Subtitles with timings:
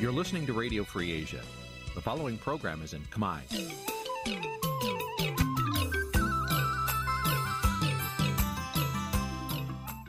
[0.00, 1.42] You're listening to Radio Free Asia.
[1.94, 3.40] The following program is in Khmer.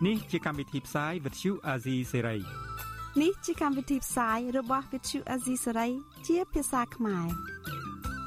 [0.02, 2.42] Nǐ chi càm bi tiệp xáy vệt chiu a zì sê ray
[3.22, 5.92] នេះជាកម្មវិធីផ្សាយរបស់ Vithu Azisari
[6.28, 7.28] ជាភាសាខ្មែរ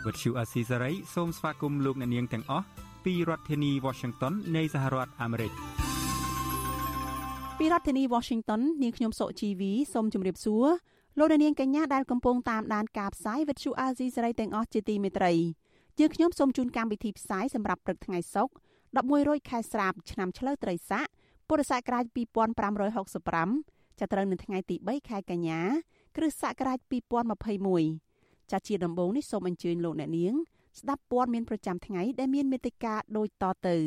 [0.04, 2.66] វត្តឈូអាស៊ីសេរីសូមស្វាគមន៍លោកអ្នកនាងទាំងអស់
[3.04, 5.53] ពីរដ្ឋធានី Washington នៃសហរដ្ឋអាមេរិក
[7.58, 10.67] ពីរដ្ឋធានី Washington នាងខ្ញុំសុជីវីសូមជម្រាបសួរ
[11.17, 15.33] លោកអ្នកនាងកញ្ញាដែលកំពុងតាមដានការផ្សាយ Vithu Azisari ទាំងអស់ជាទីមេត្រី
[15.99, 18.53] យើងខ្ញុំសូមជូនកម្មវិធីផ្សាយសម្រាប់ព្រឹកថ្ងៃសុក្រ
[18.93, 21.05] 11រោចខែស្រាបឆ្នាំឆ្លូវត្រីស័ក
[21.47, 25.61] ពុរសករាជ2565ចាប់ត្រូវនៅថ្ងៃទី3ខែកញ្ញា
[26.15, 26.79] គ្រិស្តសករាជ
[27.64, 30.33] 2021ចាជាដំបូងនេះសូមអញ្ជើញលោកអ្នកនាង
[30.79, 33.77] ស្ដាប់ព័ត៌មានប្រចាំថ្ងៃដែលមានមេត្តាដូចតទៅ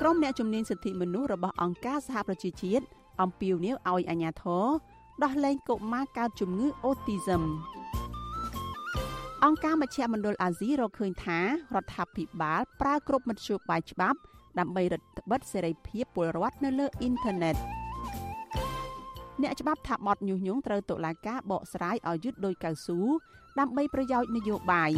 [0.00, 2.84] ក្រុមអ្នកជំនាញសិទ្ធិមនុស្សរបស់អង្គការសហប្រជាជាតិ
[3.22, 4.64] អំពាវនាវឲ្យអាជ្ញាធរ
[5.24, 7.42] ដោះលែងកុមារកើតជំងឺអូទីសឹម
[9.44, 11.38] អង្គការមជ្ឈមណ្ឌលអាស៊ីរកឃើញថា
[11.74, 14.18] រដ្ឋាភិបាលប្រើគ្រប់មធ្យោបាយច្បាប់
[14.58, 17.56] ដើម្បីរឹតបន្តឹងសេរីភាពពលរដ្ឋនៅលើអ៊ីនធឺណិត
[19.42, 23.00] អ្នកច្បាប់ថាបទញុះញង់ត្រូវតុលាការបកស្រាយឲ្យយឺតដោយកៅស៊ូ
[23.58, 24.90] ដើម្បីប្រយោជន៍នយោបាយ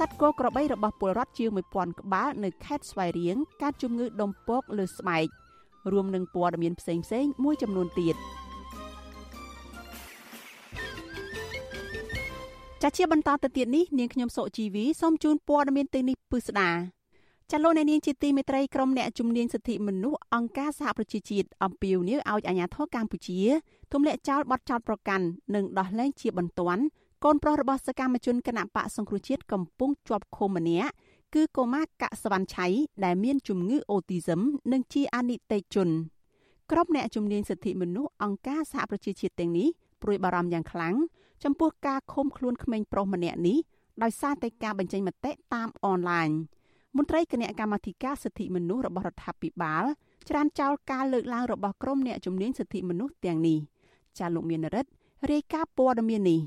[0.00, 5.26] សត្វគោក្របីរបស់ពលរដ្ឋជាង1000ក្បាលនៅខេត្តស្វាយរៀងកើតជំងឺដុំពកលើស្បែក
[5.92, 8.16] រួមនឹងព័ត៌មានផ្សេងៗមួយចំនួនទៀត។
[12.82, 16.70] ចាជាបន្តទៅទៀតនេះនាងខ្ញុំសុជីវីសូមជូនព័ត៌មានទាំងនេះពិស្ដា
[17.50, 23.40] ចាលោកអ្នកនាងជាទីមេត្រីក្រុមអ្នកជំនាញសិទ្ធិមនុស្សអង្គការសហប្រជាជាតិអំពាវនាវឲ្យអាជ្ញាធរកម្ពុជា
[23.92, 26.82] ទម្លាក់ចោលបទចោទប្រកាន់និងដោះលែងជាបន្ទាន់
[27.24, 30.90] កូនប្រុសរបស់សកម្មជនគណៈបកសង្គ្រោះជាតិកំពុងជាប់ឃុំម្នាក់
[31.34, 32.66] គឺកូម៉ាកសវណ្ណឆៃ
[33.04, 34.40] ដែលមានជំងឺអូទីសឹម
[34.72, 35.88] និងជាអនិច្ចជន
[36.70, 39.68] ក្រុមអ្នកជំនាញសិទ្ធិមនុស្សអង្គការសហប្រជាជាតិទាំងនេះ
[40.02, 40.94] ព្រួយបារម្ភយ៉ាងខ្លាំង
[41.44, 43.58] ចំពោះការឃុំខ្លួនក្មេងប្រុសម្នាក់នេះ
[44.02, 46.28] ដោយសារតែការបញ្ចេញមតិតាមអនឡាញ
[46.96, 49.84] មន្ត្រីគណៈកម្មាធិការសិទ្ធិមនុស្សរបស់រដ្ឋាភិបាល
[50.28, 53.58] ច្រានចោលការលើកឡើងរបស់ក្រុមអ្នកជំនាញសិទ្ធិមនុស្សទាំងនេះ
[54.18, 54.90] ចាលោកមានរិទ្ធ
[55.30, 56.40] រាយការណ៍ព័ត៌មាននេះ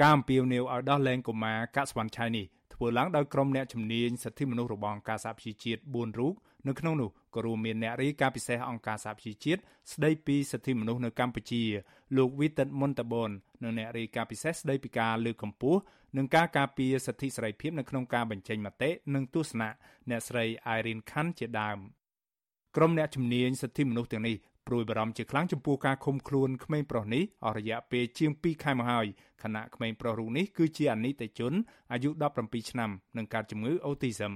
[0.00, 6.34] ការអំពាវនាវឲ្យដោះលែងកុមារកាក់ស្វាន់ឆៃនេះធ្វើឡើងដោយក្រុមអ្នកជំនាញសិទ្ធិមនុស្សរបស់អង្គការសហប្រជាជាតិ4រូប
[6.68, 9.60] នៅក្នុងនោះក៏រួមមានអ្នករាយការណ៍ពិសេសអង្គការសហប្រជាជាតិ
[9.92, 11.62] ស្ដីពីសិទ្ធិមនុស្សនៅកម្ពុជា
[12.16, 13.30] លោកវីតិតមុនតាបន
[13.62, 15.80] និងអ្នករាយការណ៍ពិសេសស្ដីពីការលើកកម្ពស់
[16.16, 19.70] និងការការពារសិទ្ធិសេរីភាពនៅក្នុងការបញ្ចេញមតិនិងទស្សនៈ
[20.10, 20.44] អ្នកស្រី
[20.76, 21.78] Irene Khan ជាដើម
[22.76, 24.36] ក្រុមអ្នកជំនាញសិទ្ធិមនុស្សទាំងនេះ
[24.68, 29.06] ព្រួយបារម្ភជាខ្លាំងចំពោះការឃុំខ្លួនក្មេងប្រុសនេះអស់រយៈពេលជាង2ខែមកហើយ
[29.42, 31.52] ខណៈក្មេងប្រុសរូបនេះគឺជាអនិច្ចជន
[31.92, 32.10] អាយុ
[32.40, 34.34] 17ឆ្នាំនឹងកើតជំងឺអូទីសឹម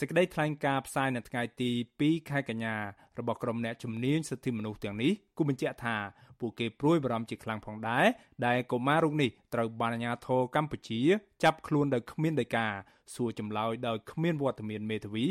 [0.00, 1.70] សេចក្តីថ្លែងការណ៍ផ្សាយនៅថ្ងៃទី
[2.00, 2.74] 2ខែកញ្ញា
[3.18, 5.96] របស់ក្រុមអ្នកជំនាញសិទ្ធិមនុស្សទាំងនេះគូបញ្ជាក់ថា
[6.40, 8.04] ពួកគេព្រួយបារម្ភជាខ្លាំងផងដែរ
[8.46, 11.00] ដែលកុមាររូបនេះត្រូវបានអាជ្ញាធរកម្ពុជា
[11.42, 12.66] ចាប់ខ្លួនដោយគ្មានដីកា
[13.14, 15.24] សួរចម្លើយដោយគ្មានវត្តមានមេធាវី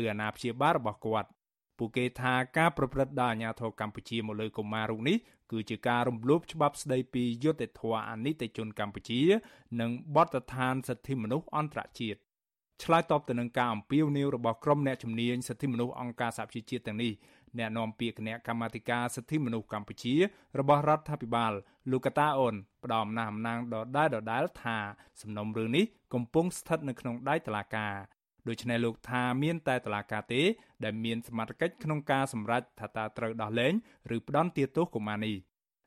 [0.00, 1.28] ឬអាណាព្យាបាលរបស់គាត់
[1.78, 5.16] ពួកគេថាការប្រព្រឹត្តដោយអាជ្ញាធរកម្ពុជាមកលើកុមាររូបនេះ
[5.52, 9.20] គឺជាការរំលោភច្បាប់ស្តីពីយុត្តិធម៌អនិច្ចជនកម្ពុជា
[9.80, 12.20] និងបទដ្ឋានសិទ្ធិមនុស្សអន្តរជាតិ
[12.84, 17.12] ឆ្លើយតបទៅនឹងការអំពាវនាវរបស់ក្រុមអ្នកជំនាញសិទ្ធិមនុស្សអង្គការសហប្រជាជាតិទាំងនេះ
[17.58, 20.14] អ្នកនាំពាក្យគណៈកម្មាធិការសិទ្ធិមនុស្សកម្ពុជា
[20.58, 21.52] របស់រដ្ឋាភិបាល
[21.90, 24.76] លោកកតាអូនផ្ដំអំណះអំណាងដដែលដដែលថា
[25.22, 25.84] សំណុំរឿងនេះ
[26.14, 27.94] កំពុងស្ថិតនៅក្នុងដៃតុលាការ
[28.48, 30.42] ដូច្នេះលោកថាមានតែតុលាការទេ
[30.84, 33.72] ដែលមានសមត្ថកិច្ចក្នុងការសម្រេចថាតើត្រូវដោះលែង
[34.16, 35.36] ឬផ្ដន្ទាទោសកុមារនេះ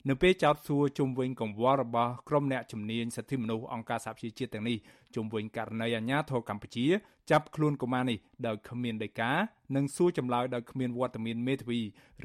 [0.10, 4.78] នៅពេលចោទសួរជុំវិញកង្វល់របស់ក្រុមអ្នកជំនាញសិទ្ធិមនុស្សអង្គការសហប្រជាជាតិទាំងនេះ
[5.16, 6.86] ជុំវិញករណីអាញាធរកម្ពុជា
[7.32, 8.18] ចាប់ខ្លួនកុមារនេះ
[8.48, 9.32] ដោយគ្មានដីកា
[9.76, 11.80] និងសួរចម្លើយដោយគ្មានវត្តមានមេធាវី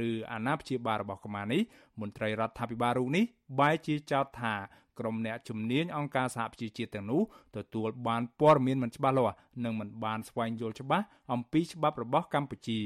[0.09, 1.63] ឬអាណាព្យាបាលរបស់កុមារនេះ
[2.01, 3.25] មន្ត្រីរដ្ឋាភិបាលរូបនេះ
[3.59, 4.55] បែរជាចោទថា
[4.99, 7.23] ក្រុមអ្នកជំនាញអង្គការសហប្រជាជាតិទាំងនោះ
[7.57, 12.81] ទទួលបានព័ត៌មានមិនច្បាស់លាស់និងមិនបានស្វែងយល់ច្បាស់អំពីច្បាប់របស់កម្ពុជា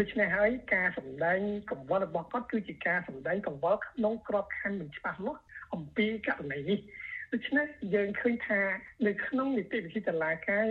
[0.00, 1.40] ដូច្នេះហើយការសម្ដែង
[1.70, 5.40] កង្វល់របស់គាត់គឺជាការសម្ដែងកង្វល់ក្នុងក្របខ័ណ្ឌមិនច្បាស់លាស់
[5.74, 6.78] អំពីករណីនេះ
[7.32, 8.60] ដូច្នេះយើងឃើញថា
[9.06, 10.66] នៅក្នុងនីតិវិធីតឡាការ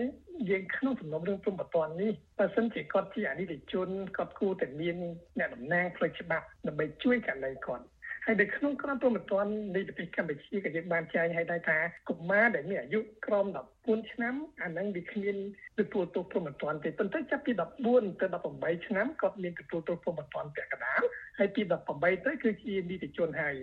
[0.49, 4.95] យើងក្នុងសំណុំរឿងព្រំប្រទាននេះបើសិនជាគាត់ជាអនិច្ចជនគាត់គួរតែមាន
[5.39, 7.85] អ្នកតំណាងផ្លូវច្បាប់ដើម្បីជួយករណីគាត់
[8.25, 9.45] ហើយនៅក្នុងក្រមព្រំប្រទាន
[9.75, 11.77] នៃប្រទេសកម្ពុជាក៏យើងបានចែងឲ្យដែរថា
[12.09, 13.45] កុមារដែលមានអាយុក្រោម
[13.77, 15.35] 14ឆ្នាំអានឹងវាគ្មាន
[15.79, 17.51] ទទួលទោសព្រំប្រទានទេប៉ុន្តែចាប់ពី
[17.87, 18.25] 14ទៅ
[18.55, 21.01] 18ឆ្នាំគាត់មានទទួលទោសព្រំប្រទានពាក់កណ្ដាល
[21.37, 21.61] ហើយពី
[21.93, 23.55] 18ទៅគឺជានីតិជនហើយ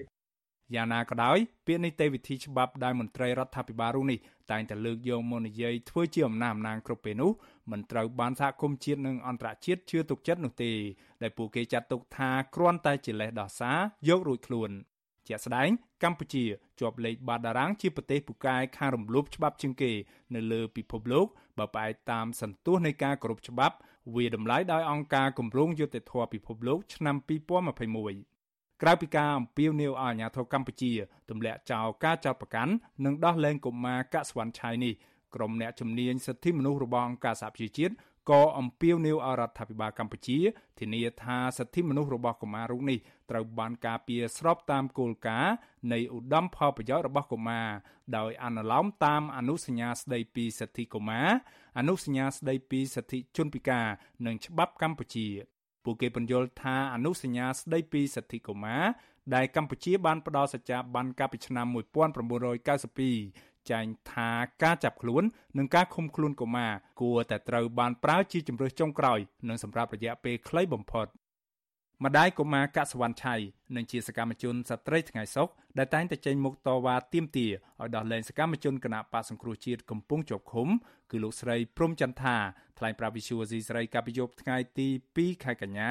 [0.75, 4.19] យ៉ាងណាក៏ដោយពាក្យនីតិវិធីច្បាប់ដែលមន្ត្រីរដ្ឋាភិបាលរូបនេះ
[4.51, 7.31] តែងតែលើកយកមកនិយាយធ្វើជាអំណះអំណាងគ្រប់ពេលនោះ
[7.71, 10.73] មិនត្រូវបានសហគមន៍ជាតិនិងអន្តរជាតិជឿទុកចិត្តនោះទេ
[11.23, 13.79] ដែលពួកគេចាត់ទុកថាគ្រាន់តែជាលេសដោះសារ
[14.09, 14.71] យករួចខ្លួន
[15.29, 15.69] ជាក់ស្ដែង
[16.03, 16.45] កម្ពុជា
[16.81, 19.93] ជាប់លេខបាតតារាងជាប្រទេសពូកែខាងរំលោភច្បាប់ជាងគេ
[20.35, 21.27] នៅលើពិភពលោក
[21.59, 23.77] បើផ្អែកតាមសន្ទុះនៃការគោរពច្បាប់
[24.15, 30.93] វាតម្លៃដោយអង្គការគម្រោងយុត្តិធម៌ពិភពលោកឆ្នាំ2021ក្រៅពីការអំពាវនាវឲ្យអាជ្ញាធរកម្ពុជា
[31.31, 32.73] ទម្លាក់ចោលការចោទប្រកាន់
[33.05, 34.95] និងដោះលែងកុមារកាក់ស្វាន់ឆៃនេះ
[35.35, 37.95] ក្រុមអ្នកជំនាញសិទ្ធិមនុស្សរបស់អង្គការសហប្រជាជាតិ
[38.31, 40.39] ក៏អំពាវនាវឲ្យរដ្ឋាភិបាលកម្ពុជា
[40.81, 42.99] ធានាថាសិទ្ធិមនុស្សរបស់កុមាររូបនេះ
[43.31, 45.55] ត្រូវបានការពារស្របតាមគោលការណ៍
[45.93, 47.69] នៃឧត្តមផលប្រយោជន៍របស់កុមារ
[48.17, 51.29] ដោយអនុលោមតាមអនុសញ្ញាស្តីពីសិទ្ធិកុមារ
[51.79, 53.87] អនុសញ្ញាស្តីពីសិទ្ធិជនពិការ
[54.27, 55.27] និងច្បាប់កម្ពុជា
[55.85, 58.85] ពួកគេបញ្យល់ថាអនុសញ្ញាស្តីពីសិទ្ធិកុមារ
[59.35, 64.31] ដែលកម្ពុជាបានផ្ដល់សច្ចាប័នកាលពីឆ្នាំ1992 ចែងថា
[64.63, 65.23] ការចាប់ខ្លួន
[65.59, 69.19] និងការឃុំខ្លួនកុមារគួរតែត្រូវបានប្រើជាជំរើសចុងក្រោយ
[69.49, 71.09] និងសម្រាប់រយៈពេលខ្លីបំផុត
[72.05, 73.35] ម្ដាយកុមារកាក់សវណ្ណឆៃ
[73.77, 80.69] និងជាសកម្មជនស្ត្រីថ្ងៃសុខដែលតែងតែចេញមុខតវ៉ាទាមទារឲ្យដោះលែងសកម្មជនគណៈបកសង្គ្រោះជាតិកំពុងជាប់ឃុំ
[81.11, 82.37] គឺលោកស្រីព្រំចន្ទថា
[82.79, 85.91] ថ្លែងប្រាប់វិសុវស៊ីស្រីកាលពីយប់ថ្ងៃទី2ខែកញ្ញា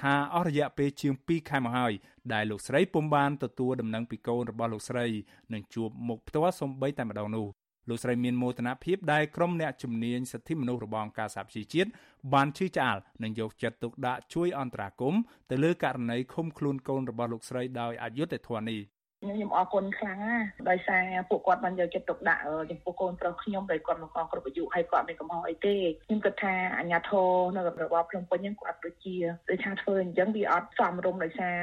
[0.00, 1.92] ថាអស់រយៈពេលជាង2ខែមកហើយ
[2.32, 5.06] ដែលលោកស្រីពុំបានទទួលដំណឹងពីកូនរបស់លោកស្រី
[5.52, 7.46] នឹងជួបមុខផ្ទាល់សំបីតែម្ដងនោះ
[7.88, 11.90] លោកស្រីមានមោទនភាពដែលក្រុមអ្នកជំនាញសិទ្ធិមនុស្សរបស់អង្គការសហប្រជាជាតិ
[12.32, 18.80] បានជឿឆ្អាលនិងយកចិត្តទុកដាក់ជួយអន្តរាគមន៍ទៅលើករណីឃុំខ្លួនកូនរបស់លោកស្រីដោយអយុត្តិធម៌នេះ
[19.22, 29.16] ខ្ញុំអរគុណខ្លាំងណាស់ដោយសារពួកគាត់បានយកចិត្តទុកដាក់ចំពោះកូនប្រុសខ្ញុំដោយគាត់មកកគ្រប់អាយុហើយគាត់មានកំហុសអីទេខ្ញុំគិតថាអាញាធរនៅរបបភ្នំពេញហ្នឹងគាត់ដូចជា
[29.48, 31.56] ដូចថាធ្វើអញ្ចឹងវាអត់សមរម្យដោយសារ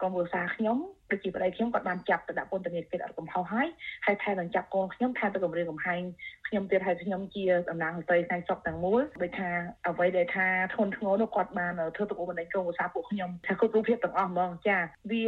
[0.00, 0.78] ក្រុមគ្រួសារខ្ញុំ
[1.10, 3.68] ដូចជាប្តីខ្ញុំគាត់បានចាប់ទៅដាក់ពន្ធនាគារអត់កំហុសហើយ
[4.06, 6.00] ហើយថែមទាំងចាប់កូនខ្ញុំថែមទាំងគម្រាមកំហែង
[6.48, 9.50] ខ្ញុំទៀតហើយខ្ញុំជាតំណាងស្ត្រីផ្នែកសុខទាំងមូលដូចថា
[9.88, 14.78] អ្វីដែលថាធនធ្ងរនោះគាត់បានធ្វើទៅបណ្ដេញក្រុមគ្រួសារពួកខ្ញុំថាគ្រប់រូបភាពទាំងអស់ហ្មងចា
[15.10, 15.22] វា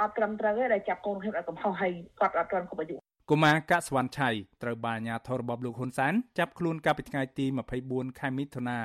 [0.00, 2.96] អត់ត្រឹមត្រូវទេដែលចាប់កូនខ្ញុំអត់កំហុសហើយគាត់អត់ទាន់គ្រប់អាយុ
[3.30, 4.28] កុមារកាក់សវណ្ណឆៃ
[4.62, 7.46] ត្រូវបានអាជ្ញាធររបបលោកហ៊ុនសែនចាប់ខ្លួនកាលពីថ្ងៃទី
[7.82, 8.78] 24ខែមិថុនា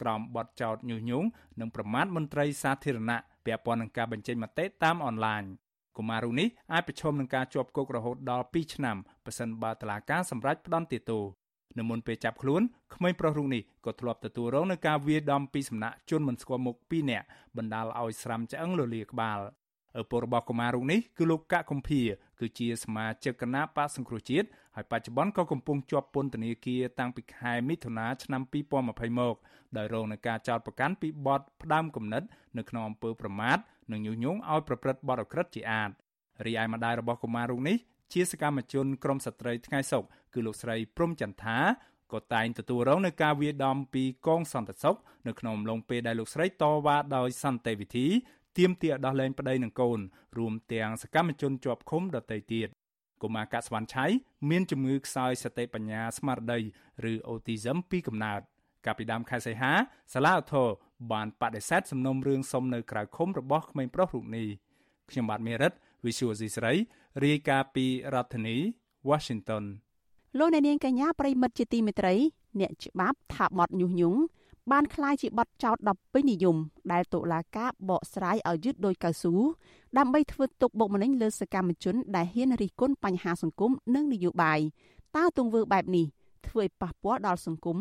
[0.00, 1.26] ក្រោមបទចោទញុះញង់
[1.60, 5.42] និងប្រមាថមន្ត្រីសាធារណៈ ពាក់ព័ន្ធនឹងការបញ្ចេញមតិតាមអនឡាញ
[5.96, 11.22] កុមាររូបនេះអាចប្រឈមនឹងការជាប់គុករហូតដល់2ឆ្នាំប្រសិនបើតុលាការសម្រេចផ្តន្ទាទោស
[11.78, 12.62] នៅមុនពេលចាប់ខ្លួន
[12.94, 19.38] ក្មេងប្រុសរូបនេះក៏ធ្លាប់ទទួលរងនឹងការវាយដំពីសំណាក់ជនមិនស្គាល់មុខ2នាក់បណ្ដាលឲ្យស្រាំឆ្អឹងលលាក្បាល
[20.00, 22.00] ឪពុករបស់កុមាររូបនេះគឺលោកកកកំភា
[22.42, 24.46] គឺជាសមាជិកគណៈបកសង្គ្រោះជាតិ
[24.76, 29.36] ហើយបច្ចុប្បន្នក៏កំពុងជាប់ពន្ធនាគារតាំងពីខែមិថុនាឆ្នាំ2020មក
[29.76, 32.22] ដោយរងនឹងការចោទប្រកាន់ពីបទផ្ដាំគំនិត
[32.58, 33.58] នៅក្នុងអំពើប្រមាថ
[33.92, 35.90] និងញុះញង់ឲ្យប្រព្រឹត្តបទអក្រិតជាអាត
[36.46, 37.76] រីឯម្ដាយរបស់កុមាររូបនេះ
[38.12, 40.02] ជាសកម្មជនក្រមស្ត្រីថ្ងៃសុក
[40.34, 41.58] គឺលោកស្រីព្រំចន្ទថា
[42.12, 44.96] ក៏តែងទទួលរងនឹងការវាយដំពីកងសន្តិសុខ
[45.26, 48.06] នៅក្នុងអំឡុងពេលដែលលោកស្រីតវ៉ាដោយសន្តិវិធី
[48.58, 49.98] ទាមទារដោះលែងប្តីនិងកូន
[50.38, 52.68] រួមទាំងសកម្មជនជាប់ឃុំដទៃទៀត
[53.22, 54.06] កុមារកាក់ស្វាន់ឆៃ
[54.50, 56.58] មានជំងឺខ្សោយសតិបញ្ញាស្មារតី
[57.12, 58.40] ឬ autism ពីកំណើត
[58.86, 59.72] កាលពីដើមខែសីហា
[60.12, 60.68] សាលាឧទ្ធរ
[61.12, 64.46] បានបដិសេធសំណុំរឿងសុំនៅក្រៅឃុំរបស់ក្មេងប្រុសរូបនេះ
[65.10, 65.72] ខ្ញុំបាទមេរិត
[66.04, 66.72] Visual C ស្រី
[67.24, 68.56] រាយការណ៍ពីរដ្ឋធានី
[69.10, 69.64] Washington
[70.38, 72.14] លោកអ្នកនាងកញ្ញាប្រិមិត្តជាទីមេត្រី
[72.60, 74.20] អ្នកច្បាប់ថាបទញុះញង់
[74.70, 76.56] បានក្លាយជាបទចោទដ៏ពេញនិយម
[76.92, 79.34] ដែលតុលាការបកស្រាយឲ្យយឺតដោយកៅស៊ូ
[79.98, 84.60] ដើម្បីធ្វើទុកបុកម្នេញលើសកម្មជនដែលហ៊ានរិះគន់បញ្ហាសង្គមនិងនយោបាយ
[85.16, 86.06] តើទង្វើបែបនេះ
[86.46, 87.78] ធ្វើឲ្យប៉ះពាល់ដល់សង្គម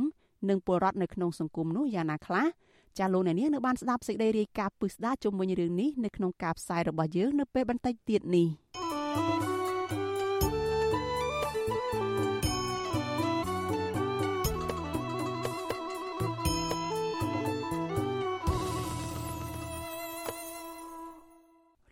[0.49, 2.45] និងពលរដ្ឋនៅក្នុងសង្គមនោះយ៉ាងណាខ្លះ
[2.97, 8.47] ចាលោកអ្នកនាងនៅបានស្ដាប់សេចក្តីរាយការណ៍ពឹស្ដាជុំវិញរឿងនេះនៅក្នុងការផ្សាយរបស់យើងនៅពេលបន្តិចទៀតនេះ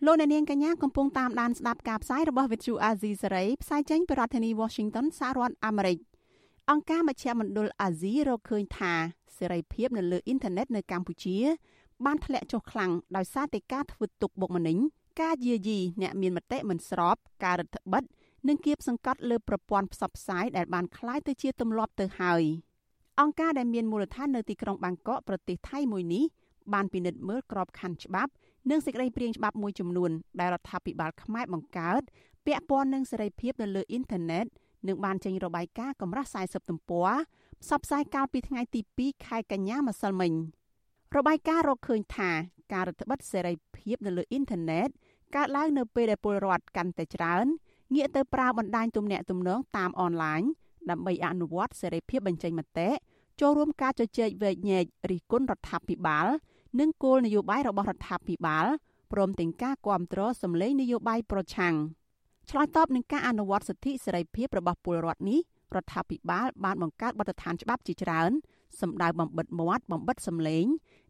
[0.05, 5.97] លោកអ្នកនាងកញ្ញាកំពុងតាមដានស្ដាប់ការផ្សាយរបស់ Vithu Azizi Saray ផ្សាយចេញពីរដ្ឋធានី Washington សហរដ្ឋអាមេរិក
[6.71, 8.93] អង្គការមជ្ឈមណ្ឌលអាស៊ីរកឃើញថា
[9.37, 11.37] សេរីភាពនៅលើអ៊ីនធឺណិតនៅកម្ពុជា
[12.05, 14.77] បានធ្លាក់ចុះខ្លាំងដោយសារតែការធ្វើទុកបុកម្នេញ
[15.21, 18.03] ការយាយីអ្នកមានមតិមិនស្របការរដ្ឋបិទ
[18.47, 22.43] និងគៀបសង្កត់លើប្រព័ន្ធផ្សព្វផ្សាយដែលបានคล้ายទៅជាទម្លាប់ទៅហើយ
[23.19, 26.23] អង្គការដែលមានមូលដ្ឋាននៅទីក្រុងបាងកកប្រទេសថៃមួយនេះ
[26.73, 28.31] បានពិនិត្យមើលក្របខ័ណ្ឌច្បាប់
[28.68, 32.02] និងសេចក្តីព្រាងច្បាប់មួយចំនួនដែលរដ្ឋាភិបាលខ្មែរបង្កើត
[32.46, 34.46] ពាក់ព័ន្ធនឹងសេរីភាពនៅលើអ៊ីនធឺណិត
[34.88, 37.10] និងបានចេញរបាយការណ៍កម្រាស់40ទំព័រ
[37.62, 40.32] ផ្សព្វផ្សាយកាលពីថ្ងៃទី2ខែកញ្ញាម្សិលមិញ
[41.16, 42.30] របាយការណ៍រកឃើញថា
[42.72, 44.88] ការរដ្ឋបិទសេរីភាពនៅលើអ៊ីនធឺណិត
[45.36, 47.46] កើតឡើងនៅពេលដែលពលរដ្ឋកាន់តែច្រើន
[47.94, 50.42] ងាកទៅប្រើបណ្ដាញទំនាក់ទំនងតាមអនឡាញ
[50.90, 52.88] ដើម្បីអនុវត្តសេរីភាពបញ្ចេញមតិ
[53.40, 56.26] ចូលរួមការជជែកវែកញែករិះគន់រដ្ឋាភិបាល
[56.78, 58.66] និងគោលនយោបាយរបស់រដ្ឋាភិបាល
[59.12, 61.74] ព្រមទាំងការគ្រប់គ្រងសម្លេងនយោបាយប្រឆាំង
[62.50, 65.40] ឆ្លើយតបនឹងការអនុវត្តសិទ្ធិសេរីភាពរបស់ពលរដ្ឋនេះ
[65.74, 68.30] រដ្ឋាភិបាលបានបង្កើតបទដ្ឋានច្បាប់ជាច្រើន
[68.80, 70.64] សម្ដៅបំបិតមាត់បំបិតសម្លេង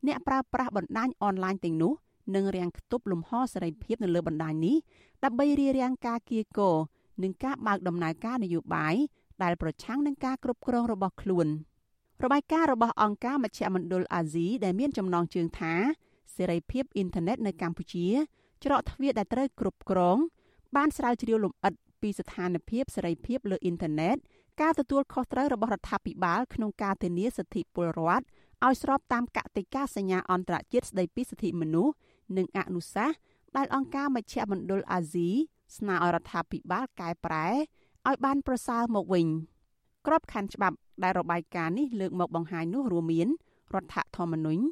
[0.06, 1.92] អ្នកប្រើប្រាស់បណ្ដាញអនឡាញទាំងនោះ
[2.34, 4.76] និងរាំងខ្ទប់លំហសេរីភាពនៅលើបណ្ដាញនេះ
[5.24, 6.70] ដើម្បីរារាំងការគៀកោ
[7.22, 8.94] និងការបើកដំណើរការនយោបាយ
[9.42, 11.46] ដែលប្រឆាំងនឹងការគ្រប់គ្រងរបស់ខ្លួន
[12.24, 15.74] របាយការណ៍របស់អង្គការមជ្ឈមណ្ឌលអាស៊ីដែលមានចំណងជើងថា
[16.36, 18.08] សេរីភាពអ៊ីនធឺណិតនៅកម្ពុជា
[18.64, 20.18] ច្រកទ្វារដែលត្រូវគ្រប់គ្រង
[20.76, 24.16] បានស្រាវជ្រាវលម្អិតពីស្ថានភាពសេរីភាពលើអ៊ីនធឺណិត
[24.60, 28.24] ការទទួលខុសត្រូវរបស់រដ្ឋាភិបាលក្នុងការធានាសិទ្ធិពលរដ្ឋ
[28.64, 31.94] ឲ្យស្របតាមកតិកាសញ្ញាអន្តរជាតិស្តីពីសិទ្ធិមនុស្ស
[32.36, 33.16] និងអនុសាសន៍
[33.56, 35.28] ដែលអង្គការមជ្ឈមណ្ឌលអាស៊ី
[35.76, 37.46] ស្នើឲ្យរដ្ឋាភិបាលកែប្រែ
[38.08, 39.26] ឲ្យបានប្រសើរមកវិញ
[40.06, 43.28] ក្របខ័ណ្ឌច្បាប់ ដែលរបាយការណ៍នេះលើកមកបង្ហាញនោះរួមមាន
[43.74, 44.62] រដ្ឋធម្មនុញ្ញ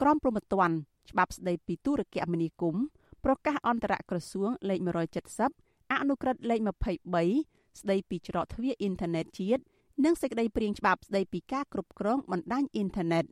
[0.00, 0.74] ក្រមព្រហ្មទណ្ឌ
[1.10, 2.84] ច្បាប់ស្តីពីទូរគមនាគមន៍
[3.24, 4.78] ប្រកាសអន្តរក្រសួងលេខ
[5.36, 6.60] 170អនុក្រឹត្យលេខ
[7.18, 9.62] 23ស្តីពីច្រកទ្វារអ៊ីនធឺណិតជាតិ
[10.04, 13.24] និងសេចក្តីព្រាងច្បាប់ស្តីពីការគ្រប់គ្រងបណ្ដាញអ៊ីនធឺណិត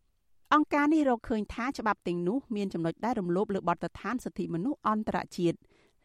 [0.54, 5.56] អង្គការនេះរកឃើញថាច្បាប់ទាំងនោះមានចំណុចដែលរំលោភលើបទដ្ឋានសិទ្ធិមនុស្សអន្តរជាតិ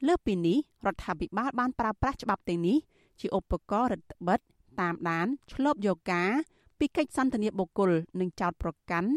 [0.08, 2.77] លើសពីនេះរដ្ឋាភិបាលបានប្រើប្រាស់ច្បាប់ទាំងនេះ
[3.20, 4.39] ជាឧបករណ៍រដ្ឋបិទ
[4.82, 6.32] តាមដានឆ្លប់យកការ
[6.80, 9.10] ពីកិច្ចសន្ទនាបុគ្គលនិងចោតប្រកាន់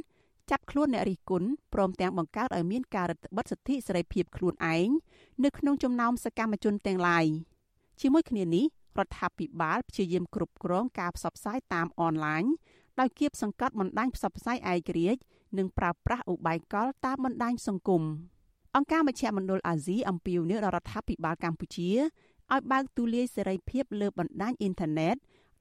[0.50, 4.88] ចាប់ខ្លួនអ្នករិះគន់ព្រមទាំងបង្កើតឲ្យមានការរដ្ឋបិទសិទ្ធិសេរីភាពខ្លួនឯង
[5.44, 7.26] នៅក្នុងចំណោមសកម្មជនទាំងឡាយ
[8.00, 8.64] ជាមួយគ្នានេះ
[8.99, 12.44] រដ្ឋាភិបាលព្យាយាមគ្រប់គ្រងការផ្សព្វផ្សាយតាមអនឡាញ
[13.00, 15.21] ដោយគៀបសង្កត់បណ្ដាញផ្សព្វផ្សាយឯករាជ្យ
[15.59, 18.02] និងប្រើប្រាស់ឧបាយកលតាមបណ្ដាញសង្គម
[18.76, 21.90] អង្គការមជ្ឈមណ្ឌលអាស៊ីអំពាវនាវដល់រដ្ឋាភិបាលកម្ពុជា
[22.52, 25.16] ឲ្យបើកទូលាយសេរីភាពលើបណ្ដាញអ៊ីនធឺណិត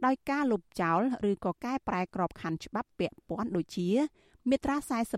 [0.05, 3.87] ដោយការលុបចោលឬក៏កែប្រែក្របខ័ណ្ឌច្បាប់ពាក់ព័ន្ធដូចជា
[4.49, 4.75] មាត្រា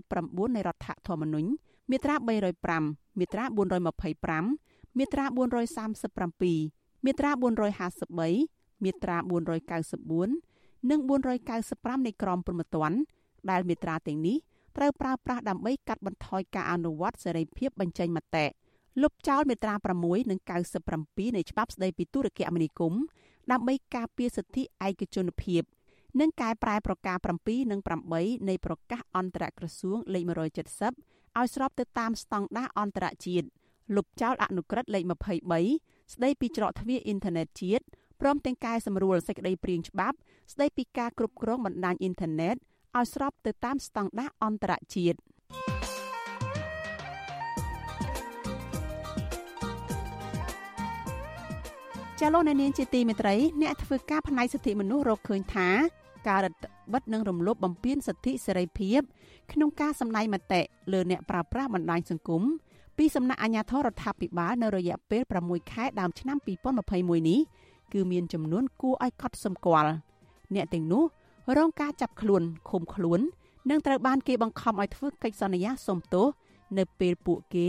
[0.08, 1.48] 49នៃរដ្ឋធម្មនុញ្ញ
[1.90, 2.14] មាត្រា
[2.68, 12.98] 305មាត្រា425មាត្រា437មាត្រា453មាត្រា494និង495នៃក្រមព្រហ្មទណ្ឌ
[13.50, 14.36] ដែលមាត្រាទាំងនេះ
[14.76, 18.44] ត្រូវប្រើប្រាស់ដើម្បីកាត់បន្ថយការអនុវត្តសេរីភាពបញ្ចេញមតិ
[19.02, 20.40] លុបចោលមាត្រា6និង
[20.88, 23.02] 97នៃច្បាប់ស្តីពីទូរគមនាគមន៍
[23.52, 25.62] ដើម្បីការពារសិទ្ធិឯកជនភាព
[26.20, 27.80] និងកែប្រែប្រការ7និង
[28.14, 33.46] 8នៃប្រកាសអន្តរក្រសួងលេខ170ឲ្យស្របទៅតាមស្តង់ដារអន្តរជាតិ
[33.96, 35.04] លុបចោលអនុក្រឹត្យលេខ
[35.58, 37.84] 23ស្តីពីច្រកទ្វារអ៊ីនធឺណិតជាតិ
[38.20, 40.16] ព្រមទាំងកែសម្រួលសេចក្តីព្រាងច្បាប់
[40.52, 42.56] ស្តីពីការគ្រប់គ្រងបណ្ដាញអ៊ីនធឺណិត
[42.96, 45.18] ឲ្យស្របទៅតាមស្តង់ដារអន្តរជាតិ
[52.20, 55.68] ចាលោកអ្នកនាងជាទីមេត្រីអ្នកធ្វើការផ្នែកសិទ្ធិមនុស្សរកឃើញថា
[56.28, 59.00] ការរដ្ឋបិទនិងរំលោភបំពានសិទ្ធិសេរីភាព
[59.52, 60.60] ក្នុងការសម្ដែងមតិ
[60.92, 62.42] លើអ្នកប្រើប្រាស់បណ្ដាញសង្គម
[62.98, 66.36] ពីសំណាក់អាជ្ញាធររដ្ឋាភិបាលនៅរយៈពេល6ខែដើមឆ្នាំ
[66.82, 67.40] 2021នេះ
[67.92, 69.90] គឺមានចំនួនគួរឲ្យកត់សម្គាល់
[70.54, 71.04] អ្នកទាំងនោះ
[71.56, 73.20] រងការចាប់ខ្លួនឃុំខ្លួន
[73.70, 76.26] និងត្រូវបានគេបង្ខំឲ្យធ្វើកិច្ចសន្យាសុំទោស
[76.78, 77.68] នៅពេលពួកគេ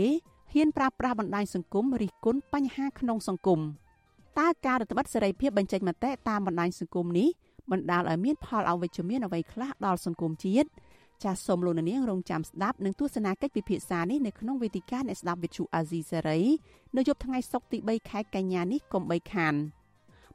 [0.52, 3.62] ហ៊ានប្រើប្រាស់បណ្ដាញសង្គមរិះគន់បញ្ហាក្នុងសង្គម
[4.38, 7.28] តើការរដ្ឋបတ်សេរីភាពបញ្ចេញមតិតាមបណ្ដាញសង្គមនេះ
[7.72, 10.68] បណ្ដាលឲ្យមានផលអវិជ្ជមានអ្វីខ្លះដល់សង្គមជាតិ
[11.24, 16.40] ចាសសូមលោកនាងរងចាំស្ដាប់និងទស្សនាកិច្ចពិភាក្សានេះនៅក្នុងវេទិកាអ្នកស្ដាប់វិទ្យុអាស៊ីសេរី
[16.96, 19.54] នៅយប់ថ្ងៃសុក្រទី3ខែកញ្ញានេះកុំបីខាន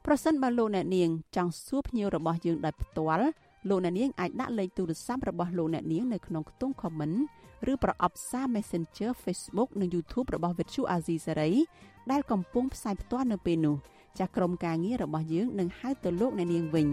[0.06, 3.26] ប្រសិនបើលោកអ្នកនាងចង់សួរភ្ញៀវរបស់យើងដោយផ្ទាល់
[3.68, 7.18] លោកអ្នកនាងអាចដាក់លេខទូរស័ព្ទរបស់លោកអ្នកនាងនៅក្នុងខ្ទង់ comment
[7.72, 11.54] ឬប្រអប់សារ Messenger Facebook និង YouTube របស់ Vuthu Azizi Serai
[12.10, 13.76] ដែលកំពុងផ្សាយផ្ទាល់នៅពេលនេះ
[14.18, 16.86] ចាស់ក្រុមការងាររបស់យើងនឹងហៅទៅលោកអ្នកនាងវិញ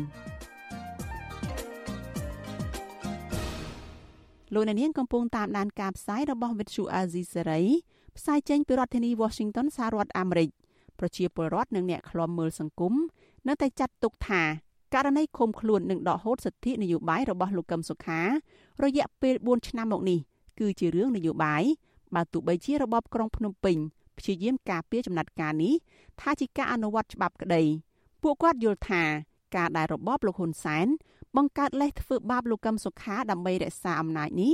[4.54, 7.66] លោកអ្នកនាងកំពុងតាមដានការផ្សាយរបស់ Vuthu Azizi Serai
[8.18, 10.50] ផ្សាយចេញពីរដ្ឋធានី Washington សហរដ្ឋអាមេរិក
[11.00, 12.94] ប្រជាពលរដ្ឋនិងអ្នកខ្លំមើលសង្គម
[13.48, 14.44] នៅតែចាត់ទុកថា
[14.94, 18.22] ករណីឃុំខ្លួននិងដកហូតសិទ្ធិនយោបាយរបស់លោកកឹមសុខា
[18.84, 20.20] រយៈពេល4ឆ្នាំមកនេះ
[20.60, 21.64] គឺជារឿងនយោបាយ
[22.16, 23.78] បើទោះបីជារបបក្រុងភ្នំពេញ
[24.22, 25.74] ព្យាយាមការពារចំណាត់ការនេះ
[26.22, 27.64] ថាជាការអនុវត្តច្បាប់ក្តី
[28.22, 29.04] ពួកគាត់យល់ថា
[29.56, 30.88] ការដែលរបបលោកហ៊ុនសែន
[31.38, 34.54] បង្កើតលេសធ្វើបាបលោកកឹមសុខាដើម្បីរក្សាអំណាចនេះ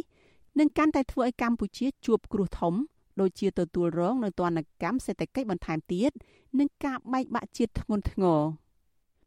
[0.59, 2.73] នឹងកាន់តែធ្វើឲ្យកម្ពុជាជួបគ្រោះធំ
[3.19, 6.11] ដូចជាទទួលរងនៅទណ្ឌកម្មសេដ្ឋកិច្ចបន្ថែមទៀត
[6.59, 8.41] និងការបែកបាក់ជាតិធ្ងន់ធ្ងរ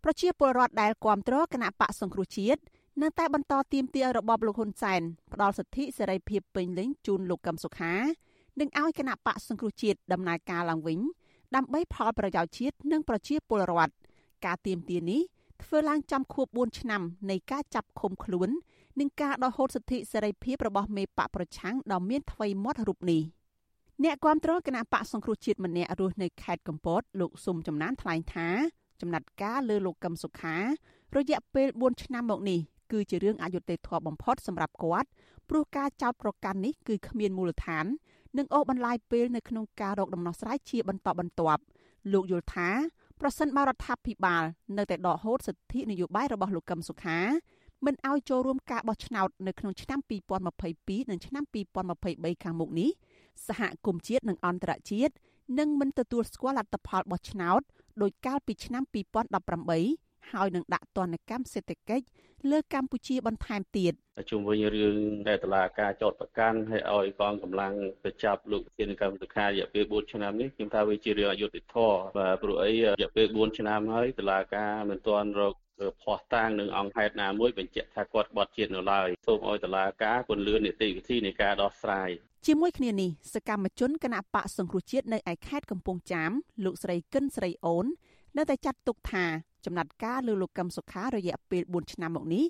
[0.04, 2.61] ប្រជាពលរដ្ឋដែលគាំទ្រគណៈបកសង្គ្រោះជាតិ
[3.02, 5.00] នៅតែបន្តទាមទាររបបលោកហ៊ុនសែន
[5.32, 7.94] ផ្ដល់សិទ្ធិសេរីភាពពេញលេញជូនលោកកឹមសុខា
[8.61, 11.00] និងឲ្យគណៈបកសង្គ្រោះជាតិដំណើរការឡើងវិញ
[11.57, 13.95] ដើម្បីផលប្រយោជន៍ជាតិនិងប្រជាពលរដ្ឋ
[14.47, 15.23] ការទៀមទានេះ
[15.62, 18.49] ធ្វើឡើងចំខួប4ឆ្នាំនៃការចាប់ឃុំខ្លួន
[19.00, 23.23] និងការដកហូតសិទ្ធិសេរីភាពរបស់មេបកប្រឆាំងដ៏មានថ្មីមាត់រូបនេះ
[24.04, 28.49] អ្នកគាំទ្រគណៈបកសង្គ្រោះជាតិម្នាក់រស់នៅខេត្តកំពតលោកស៊ុំចំណានថ្លែងថា
[29.00, 30.57] ចំណាត់ការលើលោកកឹមសុខា
[31.16, 32.61] រយៈពេល4ឆ្នាំមកនេះ
[32.92, 35.09] គឺជារឿងអយុត្តិធម៌បំផុតសម្រាប់គាត់
[35.49, 37.87] ព្រោះការចោទប្រកាន់នេះគឺគ្មានមូលដ្ឋាន
[38.38, 41.62] និងអូសបន្លាយពេលនៅក្នុងការរកដំណោះស្រាយជាបន្តបន្ទាប់
[42.12, 42.68] លោកយល់ថា
[43.20, 44.44] ប្រសិនបើរដ្ឋាភិបាល
[44.78, 47.20] នៅតែដកហូតសិទ្ធិនយោបាយរបស់លោកកឹមសុខា
[47.87, 49.99] មិនឲ្យចូលរួមការបោះឆ្នោតនៅក្នុងឆ្នាំ
[50.50, 51.44] 2022និងឆ្នាំ
[51.92, 52.90] 2023ខាងមុខនេះ
[53.49, 55.14] សហគមន៍ជាតិនិងអន្តរជាតិ
[55.58, 57.60] នឹងមិនទទួលស្គាល់លទ្ធផលបោះឆ្នោត
[58.02, 58.82] ដោយកាលពីឆ្នាំ
[59.49, 62.05] 2018 ហើយនឹងដាក់ទណ្ឌកម្មសេដ្ឋកិច្ច
[62.50, 63.93] លើកម្ពុជាបន្ថែមទៀត
[64.31, 64.97] ជុំវិញរឿង
[65.29, 67.75] ដែលតឡាការចោតប្រកាន់ហើយឲ្យកងកម្លាំង
[68.05, 75.55] ទៅចាប់លោកធានកម្មសុខារយៈពេល4ឆ្នាំនេះខ្ញុំថាវាជារឿងអយុត្តិធម៌បាទព្រោះអីរយៈពេល4ឆ្នាំហើយតឡាការមិនទាន់រក
[76.03, 82.11] ភ័ស្តុតាងនឹងអង្គហេតុណាមួយបញ្ជាក់ថាគាត់បាត់ជាតិនៅឡើយសូមឲ្យតឡាការពន្លឿននីតិវិធីនៃការដោះស្រាយ
[82.47, 86.31] ជាមួយគ្នានេះសកម្មជនគណៈបកសង្គ្រោះជាតិនៅឯខេត្តកំពង់ចាម
[86.65, 87.87] លោកស្រីគិនស្រីអូន
[88.37, 89.25] នៅតែចាត់ទុកថា
[89.64, 92.44] ចំណាត់ការលើលោកកឹមសុខារយៈពេល4ឆ្នាំមកនេះ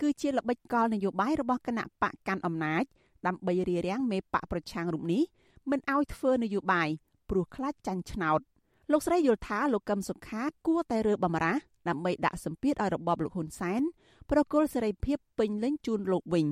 [0.00, 2.84] គឺជាល្បិចកលនយោបាយរបស់គណៈបកកាន់អំណាច
[3.26, 5.22] ដើម្បីរារាំងមេបកប្រឆាំងរូបនេះ
[5.70, 6.88] មិនឲ្យធ្វើនយោបាយ
[7.30, 8.40] ព្រោះខ្លាចចាញ់ឆ្នោត
[8.92, 13.82] លោកស្រីយល់ថាលោកកឹមសុខាគួរតែរើបំរាស់ដើម្បីដាក់សម្ពាធឲ្យរបបលោកហ៊ុនសែន
[14.30, 16.46] ប្រគល់សេរីភាពពេញលេញជូនលោកវិញ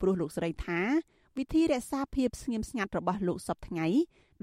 [0.00, 0.80] ព្រោះលោកស្រីថា
[1.38, 3.86] វិធីរក្សាភាពស្ងៀមស្ងាត់របស់លោកសពថ្ងៃ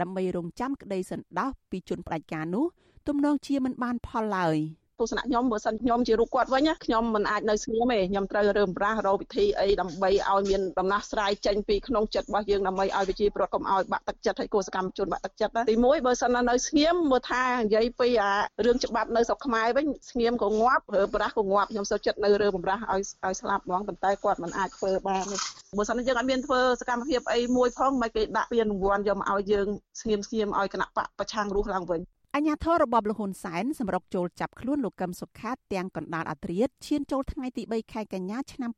[0.02, 2.66] ដើម្បីរងចាំក្តីសន្តោសពីជនផ្ដាច់ការនោះ
[3.08, 4.58] ទំនងជាមិនបានផលឡើយ។
[5.02, 18.34] ទស្សនៈខ្ញុំបើសិនខ្ញុំជារូបគាត់វិញខ្ញុំមិនអាចនៅស្ងៀមទេខ្ញុំត្រូវរើមប្រាស់រកវិធីអីដើម្បីឲ្យមានដំណោះស្រាយចេញពីក្នុងចិត្តរបស់យើងដើម្បីឲ្យវិជាប្រវត្តិកុំឲ្យបាក់ទឹកចិត្តឲ្យកោសកម្មជនបាក់ទឹកចិត្តទីមួយបើសិននៅស្ងៀមមើលថានិយាយពីអា
[18.66, 25.38] រឿងច្បាប់នៅស្រុកខ្មែរវិញស្ងៀមក៏ងាប់រើប្រាស់ក៏ងាប់ខ្ញុំសូវចិត្តនៅរើបំរាស់ឲ្យឲ្យស្លាប់ហ្មងប៉ុន្តែគាត់មិនអាចធ្វើបានទេ
[25.78, 29.68] បើសិនយើងអត់មានធ្វើសកម្មភាពអីមួយផងមិនគេដាក់ពានរង្វាន់យកមកឲ្យយើង
[30.02, 32.02] ស្ងៀមស្ងៀមឲ្យគណៈបកប្រឆាំងរស់ឡើងវិញ
[32.36, 38.72] អញ្ញាធររបបលហ៊ុនសែនសម្រុកចូលចាប់ខ្លួនលោកកឹមសុខាទាំងកណ្ដាលអាត្រៀតឈានចូលថ្ងៃទី3ខែកញ្ញាឆ្នាំ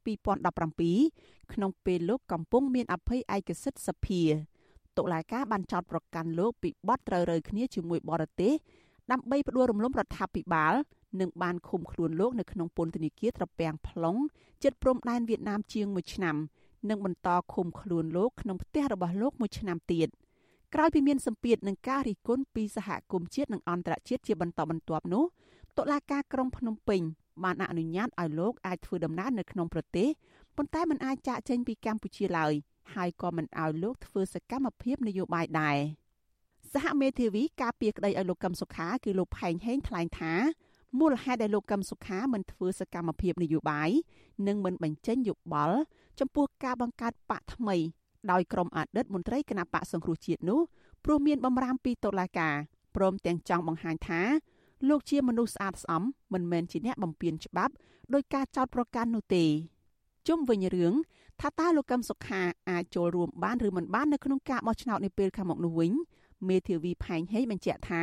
[0.74, 4.22] 2017ក្នុងពេលលោកកំពុងមានអភ័យឯកសិទ្ធិសភា
[4.98, 8.54] តុលាការបានចោទប្រកាន់លោកពីបទត្រូវរើគ្នាជាមួយបរទេស
[9.12, 10.74] ដើម្បីផ្ដួលរំលំរដ្ឋាភិបាល
[11.20, 14.20] និងបានឃុំខ្លួនលោកនៅក្នុងពន្ធនាគារត្រពាំង plong
[14.64, 16.36] ជិតព្រំដែនវៀតណាមជាង1ឆ្នាំ
[16.90, 20.10] និងបន្តឃុំខ្លួនលោកក្នុងផ្ទះរបស់លោកមួយឆ្នាំទៀត។
[20.74, 25.24] ក្រោយពីមានសម្ពាធនឹងការរិះគន់ពីសហគមន៍ជាតិនិងអន្តរជាតិជាបន្តបន្ទាប់នោះ
[25.78, 27.02] តុលាការក្រុងភ្នំពេញ
[27.44, 30.08] បានអនុញ្ញាតឲ្យលោកអាចធ្វើដំណើរនៅក្នុងប្រទេស
[30.56, 32.54] ប៉ុន្តែមិនអាចចាកចេញពីកម្ពុជាឡើយ
[32.94, 35.78] ហើយក៏មិនឲ្យលោកធ្វើសកម្មភាពនយោបាយដែរ
[36.74, 40.34] សហមេធាវីការពារក្តីឲ្យលោកកឹមសុខាគឺលោកផែងហេងថ្លែងថា
[41.00, 43.90] មូលហេតុដែលលោកកឹមសុខាមិនធ្វើសកម្មភាពនយោបាយ
[44.48, 45.78] និងមិនបញ្ចេញយោបល់
[46.20, 47.78] ចំពោះការបង្កើតបកថ្មី
[48.32, 50.60] ដោយក្រុមអតីតមន្ត្រីគណៈបកសង្គ្រោះជាតិនោះ
[51.06, 52.56] ព្រោះមានបំរាមពីតុលាការ
[52.96, 54.22] ព្រមទាំងចង់បង្ហាញថា
[54.90, 57.74] លោកជាមនុស្សស្អាតស្អំមិនមែនជាអ្នកបំពានច្បាប់
[58.14, 59.46] ដោយការចោទប្រកាន់នោះទេ
[60.28, 60.94] ជុំវិញរឿង
[61.42, 65.92] ថាតើលោកកឹមសុខាអាចចូលរួមបានឬមិនបាននៅក្នុងការបោះឆ្នោតនាពេលខាងមុខនោះវិញ
[66.50, 68.02] មេធាវីផែងហេងបញ្ជាក់ថា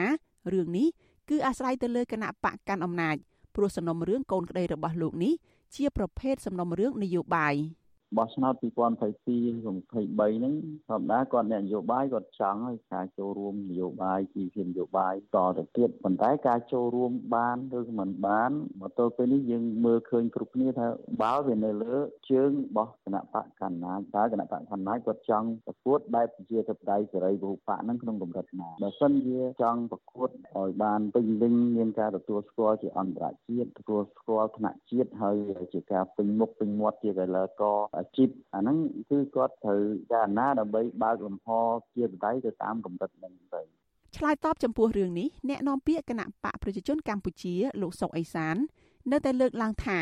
[0.52, 0.88] រឿងនេះ
[1.28, 3.16] គឺអាស្រ័យទៅលើគណៈបកកាន់អំណាច
[3.54, 5.32] ព្រោះសំណុំរឿងកូនក្តីរបស់លោកនេះ
[5.74, 7.54] ជាប្រភេទសំណុំរឿងនយោបាយ។
[8.18, 10.54] បោះឆ្នោត2022 23ហ្នឹង
[10.88, 20.86] ធម្មតាគាត់អ្នកនយោបាយគាត់ចង់ឲ្យការចូលរួមនយោបាយជីវភាពនយោបាយតទៅទៀតប៉ុន្តែការចូលរួមបានឬមិនបានមកទល់ពេលនេះយើងមើលឃើញគ្រប់គ្នាថា
[21.22, 21.96] បើវានៅលើ
[22.30, 35.36] ជើងរបស់គណៈបកកណ្ដាលតើគណៈបកកណ្ដាលគាត់ចង់ប្រកួតបែបជាធិបតេយ្យសេរីពហុបកហ្នឹងក្នុងកម្រិតណាបើសិនជាចង់ប្រកួតឲ្យបានពេញលេញមានការទទួលស្គាល់ជាអន្តរជាតិទទួលស្គាល់ថ្នាក់ជាតិហើយ
[35.74, 38.76] ជាការពេញមុខពេញមាត់ជាកីឡាករអាជីពអាហ្នឹង
[39.10, 39.80] គឺគាត់ត្រូវ
[40.12, 41.46] ចារណាដើម្បីបើកលំហ
[41.94, 43.62] ជាបដៃទៅតាមកម្រិតហ្នឹងទៅ
[44.16, 48.56] ឆ្លើយតបចំពោះរឿងនេះអ្នកនាំពាក្យគណៈបកប្រជាជនកម្ពុជាលោកសុកអេសាន
[49.10, 49.98] នៅតែលើកឡើងថា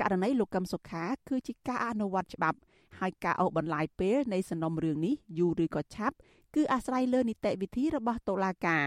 [0.00, 2.58] ករណីលោកកឹមសុខា គឺជាការអនុវត្តច្បាប់
[2.98, 6.16] ហើយការអូសបន្លាយពេលនៃសំណុំរឿងនេះយូរឬក៏ឆាប់
[6.54, 8.84] គឺអាស្រ័យលើនីតិវិធីរបស់តុលាការ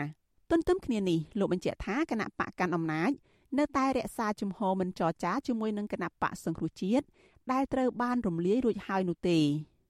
[0.52, 3.12] ទន្ទឹមគ្នានេះលោកបញ្ជាក់ថាគណៈបកកាន់អំណាច
[3.58, 7.06] នៅតែរក្សាជំហរមិនចរចាជាមួយនឹងគណៈបកសង្គ្រោះជាតិ
[7.52, 9.40] ដែលត្រូវបានរំលាយរួចហើយនោះទេ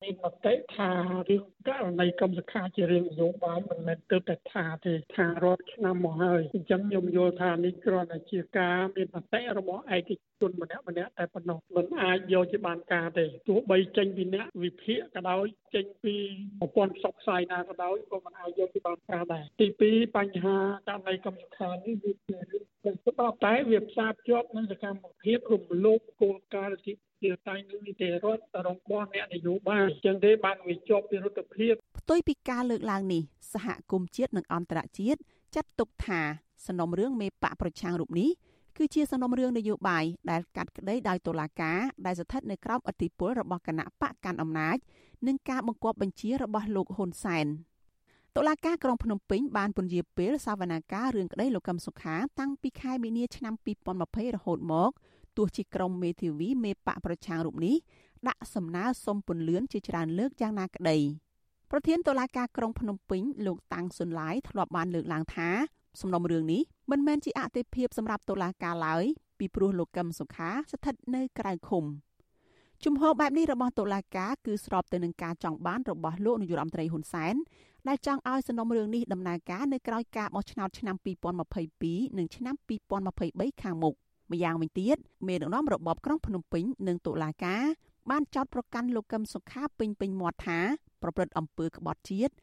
[0.04, 0.92] មានមតិថា
[1.30, 15.46] រឿងករណីកម្មសខាជារឿងនយោបាយមិនមែនទៅតែថាទេថារាប់ឆ្នាំមកហើយអញ្ចឹងខ្ញុំយល់ថានេះគ្រាន់តែជាការមានមតិរបស់ឯកជនម្នាក់ម្នាក់តែប៉ុណ្ណោះមិនអាចយកជាបានការទេទោះបីចេញពីអ្នកវិភាគក៏ដោយ
[15.76, 16.16] ចេញពី
[16.60, 33.22] ប្រព័ន្ធផ្សព្វផ្សាយណាក៏ដោយក៏មិនអាចយកជាបានការដែរទី2បញ្ហាករណីកម្មសខានេះវាជារឿងច្បាប់តែវាផ្សារភ្ជាប់នឹងសកម្មភាពរំលោភគោលការណ៍លទ្ធិ ជាតែនឹងនីតិរដ្ឋរបស់អ្នកនយោបាយអញ្ចឹងទេបានវាជាប់ពីរដ្ឋភាពផ្ទុយពីការលើកឡើងនេះ
[33.54, 35.20] សហគមន៍ជាតិនិងអន្តរជាតិ
[35.56, 36.22] ចាត់ទុកថា
[36.66, 38.30] សំណុំរឿងមេបកប្រឆាំងរូបនេះ
[38.78, 44.78] គឺជាសំណុំរឿងនយោបាយដែលកាត់ក្តីដោយតុលាការដែលស្ថិតនៅក្រោមអធិបុលរបស់គណៈបកកាន់អំណាច
[45.28, 47.48] និងការបង្គាប់បញ្ជារបស់លោកហ៊ុនសែន
[48.36, 53.54] តុលាការក្រុងភ្នំពេញបានពន្យាពេលសវនកម្មរឿងក្តីលោកកឹមសុខាតាំងពីខែមីនាឆ្នាំ
[53.96, 54.92] 2020រហូតមក
[55.40, 57.76] ទោះជាក្រុមមេធាវីមេបកប្រឆាំងរូបនេះ
[58.28, 60.98] ដាក់សំណើសុំពន្លឿនជាច្រើនលើកយ៉ាងណាក្តី
[61.72, 65.50] ប្រធានតុលាការក្រុងភ្នំពេញលោកតាំងសុនឡាយធ្លាប់បានលើកឡើងថា
[66.02, 69.04] សំណុំរឿងនេះមិនមែនជាអតិភិបសម្រាប់តុលាការឡើយ
[69.40, 71.84] ពីព្រោះលោកកឹមសុខាស្ថិតនៅក្រៅឃុំ
[72.86, 77.36] ជំហរបែបនេះរបស់តុលាការគឺស្របទៅនឹងការចង់បានរបស់លោកនាយករដ្ឋមន្ត្រីហ៊ុនសែន
[77.88, 80.96] ដែលចង់ឲ្យសំណុំរឿងនេះដំណើរការនៅក្រៅការបោះឆ្នោតឆ្នាំ
[81.58, 82.56] 2022និងឆ្នាំ
[83.10, 83.96] 2023ខាងមុខ
[84.32, 87.64] ម្យ៉ាងវិញទៀតមេដឹកនាំរបបក្រុងភ្នំពេញនិងតុលាការ
[88.10, 90.60] បានចោទប្រកាន់លោកកឹមសុខាពេញពេញមាត់ថា
[91.02, 92.34] ប្រព្រឹត្តអំពើក្បត់ជាតិ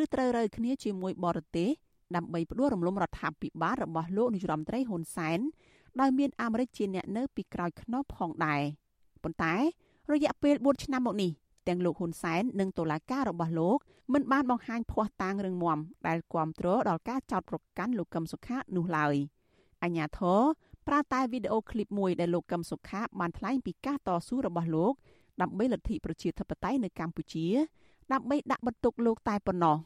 [0.00, 1.70] ឬត្រូវរើគ្នាជាមួយបរទេស
[2.16, 5.38] ដើម្បីផ្ដួលរំលំរដ្ឋាភិបាលរបស់លោកនាយរដ្ឋមន្ត្រីហ៊ុនសែន
[6.00, 8.62] ដោយមានអាមេរិកជាអ្នកនៅពីក្រោយខ្នងផងដែរ
[9.22, 9.54] ប៉ុន្តែ
[10.12, 11.30] រយៈពេល4ឆ្នាំមកនេះ
[11.68, 13.78] ទាំងលោកហ៊ុនសែននិងតុលាការរបស់លោក
[14.12, 19.14] មិនបានបង្ហាញភ័ស្តុតាងរឹងមាំដែលគ្រប់គ្រងដល់ការចោទប្រកាន់លោកកឹមសុខានោះឡើយ
[19.82, 20.42] អញ្ញាធរ
[20.86, 24.94] ប្រើតែវីដេអូឃ្លីបមួយដែលលោកកឹមសុខាបានថ្លែងពីការតស៊ូរបស់លោក
[25.40, 27.46] ដើម្បីលទ្ធិប្រជាធិបតេយ្យនៅកម្ពុជា
[28.12, 29.76] ដើម្បីដាក់បន្ទុកលោកតែប៉ុណ្ណោះ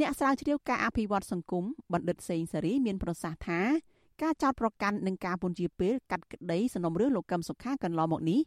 [0.00, 3.60] អ្នកស្រាវជ្រាវការអភិវឌ្ឍសង្គមបណ្ឌិតសេងសេរីមានប្រសាសន៍ថា
[4.22, 8.40] ការចោតប្រកាន់និងការពន្យាពេលកាត់ក្តីសំណុំរឿងលោកកឹមសុខាកន្លងមកនេះ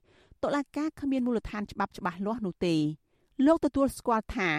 [0.44, 2.76] តុលាការគ្មានមូលដ្ឋានច្បាប់ច្បាស់លាស់នោះទេ
[3.46, 4.50] លោកទទួលស្គាល់ថា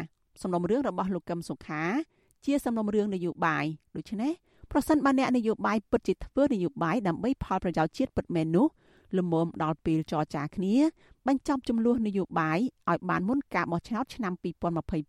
[0.42, 1.82] សំណុំរឿងរបស់លោកកឹមសុខា
[2.44, 3.64] ជាសំណុំរឿងនយោបាយ
[3.96, 4.32] ដូច្នេះ
[4.72, 8.66] ប្រសិនបើអ្នកនយោបាយពិតជាធ្វើនយោបាយដើម្បីផលប្រយោជន៍ជាតិពិតមែននោះ
[9.16, 10.74] លំមដល់ពេលចរចាគ្នា
[11.26, 12.58] បញ្ចប់ចំនួននយោបាយ
[12.90, 14.32] ឲ្យបានមុនការបោះឆ្នោតឆ្នាំ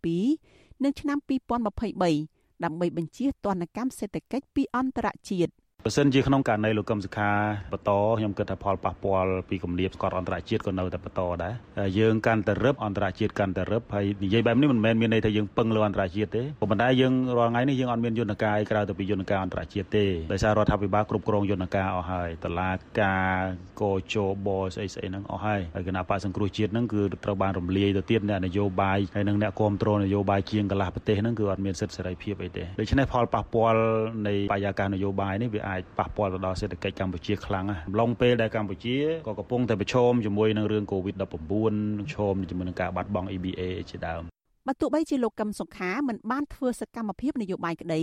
[0.03, 5.51] 2022និងឆ្នាំ2023ដើម្បីបញ្ជាទណ្ឌកម្មសេដ្ឋកិច្ចពីអន្តរជាតិ
[5.85, 7.31] បើសិនជាក្នុងករណីលោកកឹមសុខា
[7.73, 11.53] បន្តខ្ញុំគិតថាផលប៉ះពាល់ពីគម្លាតស្កតអន្តរជាតិក៏នៅតែបន្តដែរ
[11.99, 23.35] យើងកាន់តែរឹបអន្តរជាតិកាន់តែរឹបហើយនិយាយបែបនេះមិនមែនមានន័យថាយើងពឹងលើអន្តរជាតិទេប៉ុន្តែយើងរាល់ថ្ងៃនេះយើងអត់មានយន្តការក្រៅទៅពីយន្តការអន្តរជាតិទេដោយសាររដ្ឋាភិបាលគ្រប់គ្រងយន្តការអស់ហើយតឡាការ
[23.81, 24.15] កោជ
[24.45, 33.81] បស្អីស្អីហ្នឹងអស់ហើយហើយគណៈបកសង្គ្រោះជាតិហ្នឹងគឺត្រូវបានរំលាយទៅទៀតអ្នកនយោបាយហើយនិងអ្នកគ្រប់គ្រងនយោបាយជាងកន្លះប្រទេសហ្នឹងគឺអត់មានសិទ្ធិសេរីភាពអីទេដូច្នេះផលប៉ះពាល់
[34.27, 44.21] នៃបរិយាកាសនយោបាយនេះវាអាចប៉ះពាល់ទៅដល់សេដ្ឋកិច្ចកម្ពុជាខ្លាំងណាស់អំឡុងពេលដែលកម្ពុជាក៏កំពុងតែប្រឈមជាមួយនឹងរឿង COVID-19 ឈមជាមួយនឹងការបាត់បង់ EBA ជាដើម
[44.67, 48.01] បើទោះបីជាលោកកឹមសុខាមិនបានធ្វើសកម្មភាពនយោបាយក្តី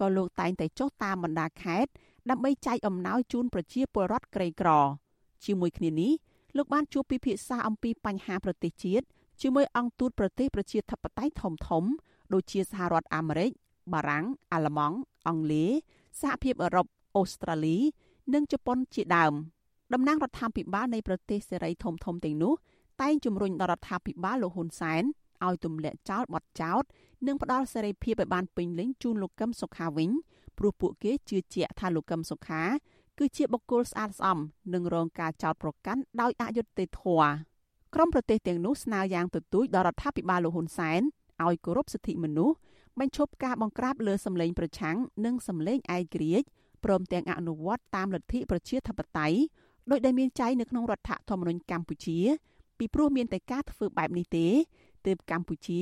[0.00, 1.90] ក៏លោកតែងតែចុះតាមបណ្ដាខេត្ត
[2.30, 4.70] ដើម្បីចែកអំណោយជូនប្រជាពលរដ្ឋក្រីក្រ
[5.44, 6.12] ជាមួយគ្នានេះ
[6.56, 9.06] លោកបានជួបពិភាក្សាអំពីបញ្ហាប្រទេសជាតិ
[9.42, 11.84] ជាមួយអង្គទូតប្រទេសប្រជាធិបតេយ្យធំធំ
[12.32, 13.50] ដូចជាសហរដ្ឋអាមេរិក
[13.92, 15.72] បារាំងអាល្លឺម៉ង់អង់គ្លេស
[16.20, 16.86] សហភាពអឺរ៉ុប
[17.18, 17.78] អូស្ត្រាលី
[18.34, 19.34] និងជប៉ុនជាដើម
[19.92, 22.54] តំណាងរដ្ឋាភិបាលនៃប្រទេសសេរីធំធំទាំងនោះ
[23.02, 25.02] តែងជំរុញដល់រដ្ឋាភិបាលលោកហ៊ុនសែន
[25.46, 26.82] ឲ្យទម្លាក់ចោលបទចោទ
[27.26, 30.10] និងផ្ដល់សេរីភាពឲ្យបានពេញលេញជូនលោកកឹមសុខាវិញ
[30.58, 32.62] ព្រោះពួកគេជឿជាក់ថាលោកកឹមសុខា
[33.18, 34.38] គឺជាបុគ្គលស្អាតស្អំ
[34.74, 37.30] និងរងការចោទប្រកាន់ដោយអយុត្តិធម៌
[37.94, 41.00] ក្រមប្រទេសទាំងនោះស្នើយ៉ាងទទូចដល់រដ្ឋាភិបាលលោកហ៊ុនសែន
[41.44, 42.56] ឲ្យគោរពសិទ្ធិមនុស្ស
[43.00, 46.46] បញ្ឈប់ការបង្ក្រាបលើសម្លេងប្រឆាំងនិងសម្លេងឯករាជ្យ
[46.84, 49.38] ព្រមទាំងអនុវត្តតាមលទ្ធិប្រជាធិបតេយ្យ
[49.90, 52.18] ដោយដែលមានចែងនៅក្នុងរដ្ឋធម្មនុញ្ញកម្ពុជា
[52.78, 54.46] ពីព្រោះមានតែការធ្វើបែបនេះទេ
[55.06, 55.80] ទើបកម្ពុជា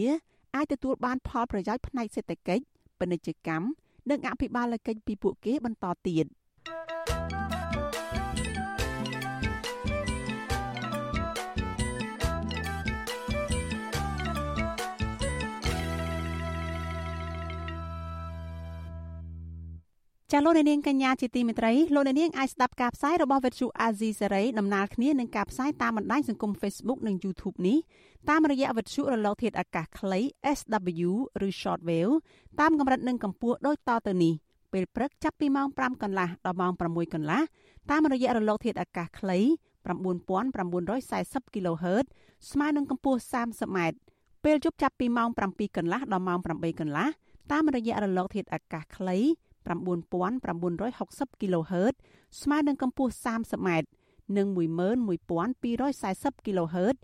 [0.54, 2.64] អាចទទួលបានផលប្រយោជន៍ផ្នែកសេដ្ឋកិច្ច
[2.98, 3.66] ពាណិជ្ជកម្ម
[4.10, 6.26] និងអភិបាលកិច្ចពីពួកគេបន្តទៀត។
[20.32, 27.78] ចាលោកនាងកញ្ញាជាទីមេត្រីលោកនាងអាចស្ដាប់ការផ្សាយរបស់វិទ្យុអាស៊ីសេរីដំណើរគ្នានឹងការផ្សាយតាមបណ្ដាញសង្គម Facebook និង YouTube នេះ
[28.28, 30.20] តាមរយៈវិទ្យុរលកធាតុអាកាសខ្លី
[30.58, 31.10] SW
[31.46, 32.14] ឬ Shortwave
[32.60, 34.34] តាមកម្រិតនិងកម្ពស់ដូចតទៅនេះ
[34.72, 37.40] ពេលព្រឹកចាប់ពីម៉ោង5កន្លះដល់ម៉ោង6កន្លះ
[37.90, 39.38] តាមរយៈរលកធាតុអាកាសខ្លី
[39.86, 42.06] 9940 kHz
[42.50, 43.78] ស្មើនឹងកម្ពស់ 30m
[44.44, 47.08] ពេលយប់ចាប់ពីម៉ោង7កន្លះដល់ម៉ោង8កន្លះ
[47.52, 49.18] តាមរយៈរលកធាតុអាកាសខ្លី
[49.66, 51.94] 9960 kHz
[52.40, 53.68] ស្មើនឹងកម្ពស់ 30m
[54.36, 56.96] និង11240 kHz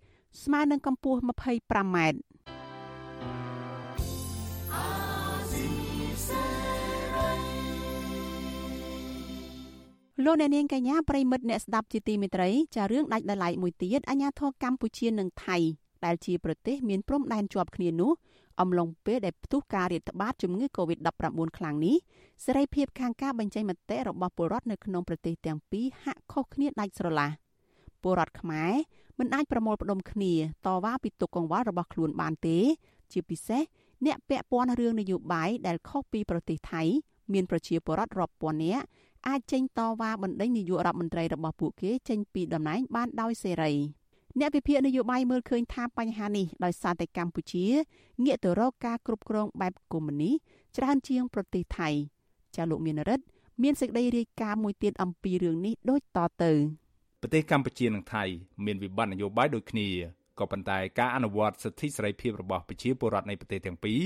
[0.42, 1.98] ស្មើនឹងកម្ពស់ 25m
[10.25, 15.57] លោកអ្នកនាងកញ្ញាប្រិមិត្តអ្នកស្ដាប់ជាទីមេត្រីចារឿងដាច់ដライមួយទៀតអាញាធរកម្ពុជានិងថៃ
[16.05, 18.12] ដែលជាប្រទេសមានព្រំដែនជាប់គ្នានោះ
[18.60, 21.96] អំឡុងពេលដែលផ្ទុះការរាតត្បាតជំងឺ Covid-19 ខ្លាំងនេះ
[22.44, 27.30] សេរីភាពខាងការបញ្ចេញមតិរបស់ពលរដ្ឋនៅក្នុងប្រទេសទាំងពីរហាក់ខុសគ្នាដាច់ស្រឡះ
[28.02, 28.72] ពលរដ្ឋខ្មែរ
[29.18, 30.32] មិនអាចប្រមូលផ្ដុំគ្នា
[30.66, 32.58] តវ៉ាពីទុកកង្វល់របស់ខ្លួនបានទេ
[33.12, 33.62] ជាពិសេស
[34.06, 36.82] អ្នកពាក់ព័ន្ធរឿងនយោបាយដែលខុសពីប្រទេសថៃ
[37.32, 38.84] មានប្រជាពលរដ្ឋរាប់ពាន់នាក់
[39.28, 43.72] អាចចេញតវ៉ាបណ្ដេញនាយករដ្ឋមន្ត្រីរបស់ពួកគេចេញពីតំណែងបានដោយសេរី
[44.40, 47.64] អ្នកវិភាគនយោបាយមើលឃើញថាបញ្ហានេះដោយសារតែកម្ពុជា
[48.24, 50.30] ងាកទៅរកការគ្រប់គ្រងបែបកុម្មុយនី
[50.76, 51.88] ច្រើនជាងប្រទេសថៃ
[52.56, 53.24] ចាលោកមានរិទ្ធ
[53.62, 56.52] មានសេចក្តីរាយការណ៍មួយទៀតអំពីរឿងនេះដូចតទៅ
[57.22, 58.24] ប្រទេសកម្ពុជានិងថៃ
[58.64, 59.88] មានវិបត្តិនយោបាយដូចគ្នា
[60.38, 64.00] ក៏ប៉ុន្តែការអនុវត្តសិទ្ធិសេរីភាពរបស់ប្រជាពលរដ្ឋនៃប្រទេសទាំងពីរ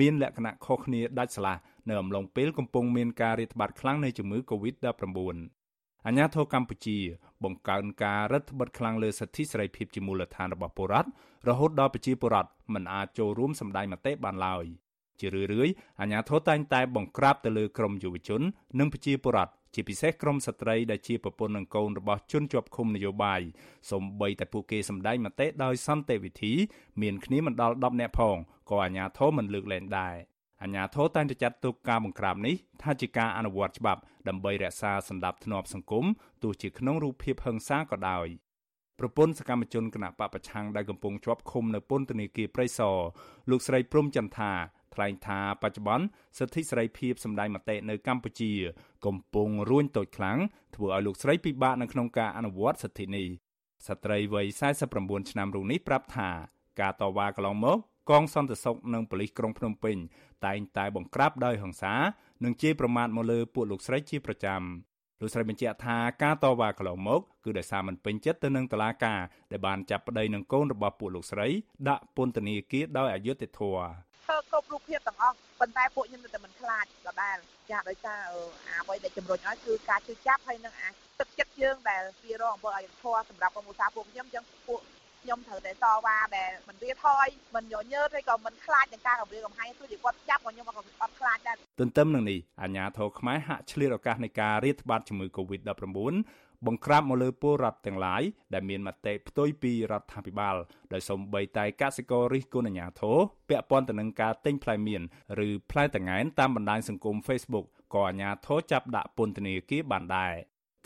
[0.00, 1.56] មានលក្ខណៈខុសគ្នាដាច់ស្រឡះ
[1.88, 5.63] នៅអំឡុងពេលកំពុងមានការរាតត្បាតខ្លាំងនៃជំងឺ Covid-19
[6.06, 6.98] អាញាធរកម្ពុជា
[7.44, 11.08] បង្កើនការរដ្ឋបិទខ្លាំងលើសិទ្ធិសេរីភាពជាមូលដ្ឋានរបស់ពលរដ្ឋ
[11.48, 14.64] រហូតដល់ប្រជាពលរដ្ឋមិនអាចចូលរួមសម្ដែងមតិបានឡើយ
[15.20, 18.42] ជារឿយៗអាញាធរតែងតែបង្ក្រាបទៅលើក្រមយុវជន
[18.78, 23.40] និងប្រជាពលរដ្ឋជាពិសេសក្រមស្ត្រីដែលជាប្រពន្ធនិងកូនរបស់ជនជាប់ឃុំនយោបាយ
[23.90, 26.52] សូម្បីតែពួកគេសម្ដែងមតិដោយសន្តិវិធី
[27.02, 28.36] មានគ្នាមិនដល់10នាក់ផង
[28.70, 30.16] ក៏អាជ្ញាធរមិនលើកលែងដែរ
[30.64, 36.04] អាជ្ញាធរតែងតែចាត់ទុកការបង្ក្រាបនេះថាជាការអនុវត្តច្បាប់ដើម្បីរក្សាសន្តិភាពធ្នាប់សង្គម
[36.42, 38.26] ទោះជាក្នុងរូបភាពហិង្សាក៏ដោយ
[38.98, 42.98] ប្រពន្ធសកម្មជនគណៈបពប្រឆាំងដែលកំពុងជាប់ឃុំនៅពន្ធនាគារព្រៃសរ
[43.50, 44.52] លោកស្រីព្រំចន្ទថា
[44.94, 46.06] ថ្លែងថាបច្ចុប្បន្ន
[46.38, 48.52] សិទ្ធិសេរីភាពសម្ដែងមតិនៅកម្ពុជា
[49.06, 50.38] កំពុងរួញតូចខ្លាំង
[50.76, 53.26] ធ្វើឲ្យលោកស្រីពិបាកនៅក្នុងការអនុវត្តសិទ្ធិនេះ
[53.86, 54.46] ស្ត្រីវ័យ
[54.88, 56.28] 49ឆ្នាំរូបនេះប្រាប់ថា
[56.80, 57.78] ការតវ៉ាកន្លងមក
[58.10, 59.96] កងសន្តិសុខនិងប៉ូលីសក្រុងភ្នំពេញ
[60.46, 61.94] តែងតែបង្ក្រាបដោយហិង្សា
[62.44, 64.62] និងជេរប្រមាថមកលើពួកលោកស្រីជាប្រចាំ
[65.20, 69.20] លោកស្រីបញ្ជាក់ថាការតវ៉ាកន្លងមកគឺដោយសារមិនពេញចិត្តទៅនឹងតុលាការ
[69.52, 71.48] ដែលបានចាប់ប្តីនិងកូនរបស់ពួកលោកស្រី
[71.88, 73.86] ដាក់ពន្ធនាគារដោយអយុត្តិធម៌
[74.26, 77.36] ធ្វើគ្រប់រូបភាពទាំងអស់ប៉ុន្តែពួកខ្ញុំនៅតែមិនខ្លាចដដែល
[77.70, 78.20] ចាដោយសារ
[78.82, 80.88] អ្វីដែលជំរុញឲ្យគឺការជឿចាប់ហើយនឹងអា
[81.20, 84.80] ទឹកចិត្តយើងដែលពីរងអំពើអយុត្តិធម៌សម្រាប់ក្រុមឧស្សាហ៍ពួកខ្ញុំចឹងពួក
[85.24, 95.82] ខ្ញុំត្រូវតែតវ៉ាដែលមិនរៀថយមិនញញើតហើយក៏មិនខ្លាចនឹងការគម្រាមកំហែងទោះជាគាត់ចាប់ក៏ខ្ញុំក៏អត់ខ្លាចដែរទន្ទឹមនឹងនេះអាជ្ញាធរខ្មែរហាក់ឆ្លៀតឱកាសនៃការរាតត្បាតជំងឺ Covid-19
[96.66, 98.22] បង្ក្រាបមកលើពលរដ្ឋទាំងឡាយ
[98.54, 100.56] ដែលមានមតិផ្ទុយពីរដ្ឋាភិបាល
[100.92, 103.16] ដោយសំបីតែកសិកររិះគន់អាជ្ញាធរ
[103.48, 105.02] ពាក់ព័ន្ធទៅនឹងការទិញផ្លែមៀន
[105.46, 110.34] ឬផ្លែតង្កែនតាមបណ្ដាញសង្គម Facebook ក៏អាជ្ញាធរចាប់ដាក់ពន្ធនាគារបានដែរ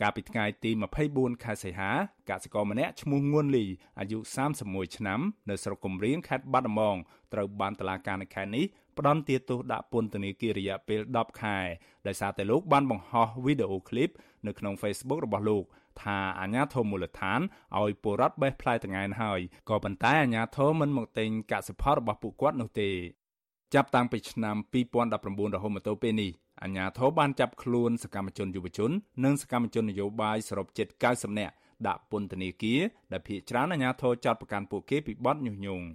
[0.00, 0.70] កាលពីថ្ងៃទី
[1.06, 1.90] 24ខែសីហា
[2.30, 3.64] កសិករម្នាក់ឈ្មោះងួនលី
[3.98, 4.18] អាយុ
[4.56, 6.96] 31ឆ្នាំនៅស្រុកគំរៀងខេត្តបាត់ដំបង
[7.32, 8.64] ត្រូវបានតុលាការនៅខេត្តនេះ
[8.98, 11.58] ផ្ដន្ទាទោសដាក់ពន្ធនាគាររយៈពេល10ខែ
[12.06, 14.10] ដោយសារតែលោកបានបង្ហោះវីដេអូឃ្លីប
[14.46, 15.64] នៅក្នុង Facebook របស់លោក
[16.02, 17.40] ថាអាញាធមមូលដ្ឋាន
[17.80, 22.90] ឲ្យពលរដ្ឋបេះផ្លែតង្កែនហើយក៏ប៉ុន្តែអាញាធមមិនមកទិញកសិផលរបស់ពួកគាត់នោះទេ
[23.74, 24.56] ចាប់តាំងពីឆ្នាំ
[25.06, 26.30] 2019រហូតមកទល់ពេលនេះ
[26.62, 28.90] អាជ្ញាធរបានចាប់ខ្លួនសកម្មជនយុវជន
[29.24, 31.54] និងសកម្មជននយោបាយសរុបជិត90នាក់
[31.86, 32.80] ដាក់ពន្ធនាគារ
[33.12, 35.86] ដែលភ ieck ច្រើនអាជ្ញាធរចាត់ប្រកាន់ពួកគេពីបទញុះញង់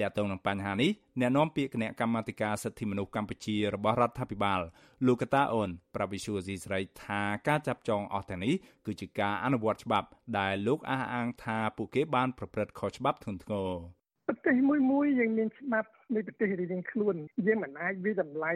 [0.00, 4.60] ទាក់ទងនឹងបញ្ហានេះអ្នកនាំពាក្យគណៈកម្មាធិការសិទ្ធិមនុស្សកម្ពុជារបស់រដ្ឋាភិបាល
[5.06, 8.54] លោកកតាអូនប្រវិសុយស៊ីស្រីថាការចាប់ចងអស់ទាំងនេះ
[8.86, 13.70] គឺជាការអនុវត្តច្បាប់ ដែលលោកអះអាងថាពួកគេបានប្រព្រឹត្តខុសច្បាប់ធ្ងន់ធ្ងរ
[14.28, 17.14] ប្រទេសមួយមួយយើងមានច្បាប់ នៃប្រទេសរៀងខ្លួន
[17.46, 18.52] យើងមិនអាចវិតម្លៃ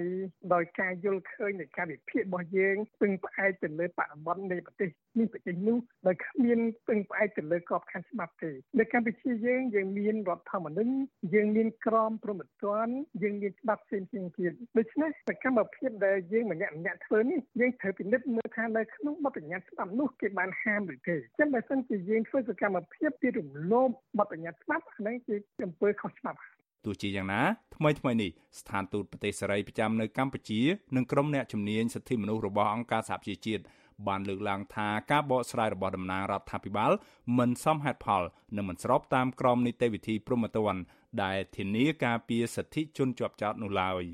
[0.55, 10.95] ដោយការយល់ឃើញនៃការវិភាគរបស់យើងពឹងផ្អែកទៅលើបរិបទនៃប្រទេសនេះប្រទេសនោះដោយគ្មានពឹងផ្អែកទៅលើក្របខ័ណ្ឌច្បាប់ទេនៅកម្ពុជាយើងយើងមានរដ្ឋធម្មនុញ្ញ
[11.35, 26.39] យើងមានក្រមព្រហ្មទណ្ឌយើងមានច្បាប់ផ្សេងផ្សេងទៀតដូច្នេះសកម្មភាពដែលយើងម្នាក់ម្នាក់ធ្វើនេះយើងត្រូវពិនិត្យមើលថានៅក្នុងបទបញ្ញត្តិច្បាប់នោះគេបានហាមឬទេចឹងបើសិនជាយើងធ្វើសកម្មភាពពីរំលោភបទបញ្ញត្តិច្បាប់អានេះជាអំពើខុសច្បាប់
[26.85, 27.43] ទោះជាយ៉ាងណា
[27.77, 30.61] ថ្មីថ្មីនេះស្ថានទូតប្រទេសសេរីប្រចាំនៅកម្ពុជា
[30.97, 33.63] និងក្រុមអ្នកជំនាញសិទ្ធិមនុស្សរបស់អង្គការសហប្រជាជាតិ
[34.09, 36.93] បានលើកឡើងថាការបកស្រាយរបស់តំណាងរដ្ឋាភិបាល
[37.39, 38.23] មិនសមហេតុផល
[38.57, 40.83] និងមិនស្របតាមក្រមនីតិវិធីព្រហ្មទណ្ឌ
[41.23, 44.05] ដែលធានាការពារសិទ្ធិជនជាប់ចោតនោះឡើយ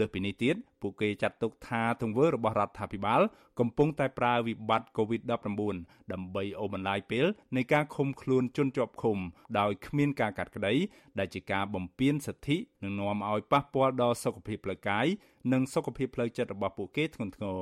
[0.00, 3.20] លើសពីនេះទៀតពួកគេចាត់ទុកថាទង្វើរបស់រដ្ឋាភិបាល
[3.60, 9.18] កំពុងតែប្រើវិបត្តិ COVID-19 ដើម្បីអូសបន្លាយពេលនៃការឃុំខ្លួនជនជាប់ឃុំ
[9.58, 10.74] ដោយគ្មានការកាត់ក្តី
[11.18, 15.06] ដែលជាការបំពានសិទ្ធិនិងនាំឲ្យប៉ះពាល់ដល់សុខភាពផ្លូវកាយ
[15.52, 17.60] និងសុខភាពផ្លូវចិត្តរបស់ពួកគេធ្ងន់ធ្ងរ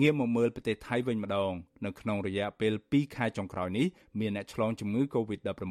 [0.00, 1.52] ងាកមកមើលប្រទេសថៃវិញម្ដង
[1.84, 3.86] នៅក្នុងរយៈពេល2ខែចុងក្រោយនេះ
[4.20, 5.62] មានអ្នកឆ្លងជំងឺ Covid-19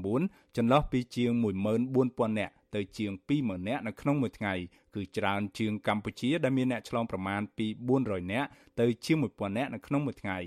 [0.58, 4.54] ចន្លោះពីជាង14000នាក់ទៅជាង20000នាក់នៅក្នុងមួយថ្ងៃ
[4.96, 7.68] គឺច្រើនជាងកម្ពុជាដែលមានអ្នកឆ្លងប្រមាណពី
[8.00, 8.48] 400នាក់
[8.80, 10.40] ទៅជាង1000នាក់នៅក្នុងមួយថ្ងៃ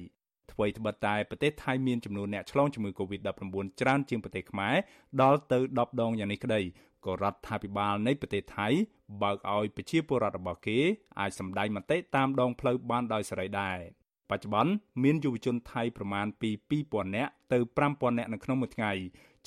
[0.52, 3.44] អ្វីត្បិតតែប្រទេសថៃមានចំនួនអ្នកឆ្លងជំងឺ Covid-19
[3.80, 4.74] ច្រើនជាងប្រទេសខ្មែរ
[5.22, 6.60] ដល់ទៅ10ដងយ៉ាងនេះក្តី
[7.06, 8.68] ក៏រដ្ឋាភិបាលនៃប្រទេសថៃ
[9.22, 10.78] បើកឲ្យប្រជាពលរដ្ឋរបស់គេ
[11.20, 13.78] អាចសម្ដែងមតិតាមដងផ្លូវបានដោយសេរីដែរ
[14.30, 16.50] បច្ចុប្បន្នមានយុវជនថៃប្រមាណពី
[16.82, 18.92] 2000នាក់ទៅ5000នាក់នៅក្នុងមួយថ្ងៃ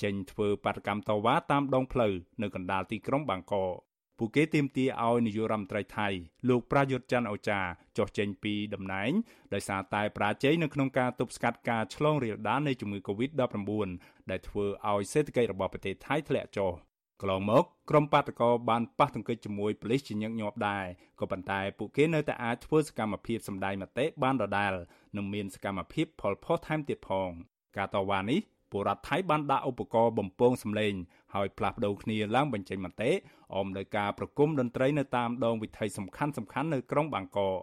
[0.02, 3.89] ចេញធ្វើបាតកម្មតវ៉ាតាមដងផ្លូវនៅកណ្ដាលទីក្រុងបាងកក
[4.22, 6.08] ពួកគេទាមទារឲ្យនាយករដ្ឋមន្ត្រីថៃ
[6.48, 7.60] លោកប្រាយុទ្ធច័ន្ទអូចា
[7.98, 9.10] ចុះចេញពីតំណែង
[9.54, 13.88] ដោយសារតែប្រាជ័យនៅក្នុងការទប់ស្កាត់ការឆ្លងរាលដាលនៃជំងឺ Covid-19
[14.30, 16.72] ដែលធ្វើឲ្យសេដ្ឋកិច្ចរបស់ប្រទេសថៃធ្លាក់ចុះ
[17.20, 20.84] កន្លងមកក្រុមបាតកោបានប៉ះទង្គិចជាមួយប៉ូលីសជាញឹកញាប់ដែរ
[21.20, 24.72] ក៏ប៉ុន្តែពួកគេនៅតែអាចធ្វើសកម្មភាពសម្ដែងមតិបានដដែល
[25.16, 27.28] និងមានសកម្មភាពផលផុសថែមទៀតផង
[27.76, 28.40] ការតវ៉ានេះ
[28.71, 30.93] ពលរដ្ឋថៃបានដាក់ឧបករណ៍បំពងសម្លេង
[31.35, 33.11] ហើយផ្លាស់ប្ដូរគ្នាឡើងបញ្ចេញមតិ
[33.55, 37.61] អមដោយការប្រគំតន្ត្រីនៅតាមដងវិថីសំខាន់សំខាន់នៅក្រុងបាងកក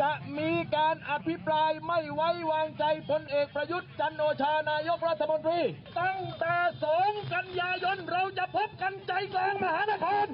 [0.00, 5.60] จะมีการอภิปรายไม่ไว้วางใจพลเอกประยุทธ์จันโอชานายกรัฐมนตรี
[6.00, 10.26] ตั้งแต่สองกันยายนเราจะพบกันใจกลางมหานคร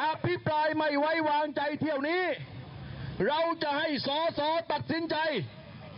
[0.00, 2.24] อภิปรายไม่ไว้วางใจเที่ยวนี้
[3.26, 5.16] เราจะให้สอสอตัดสินใจ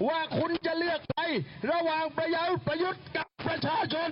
[0.06, 1.22] ว่าคุณจะเลือกใคร
[1.70, 4.10] ระหว่างประยุทธ์ประยุทธ์กับประชาชน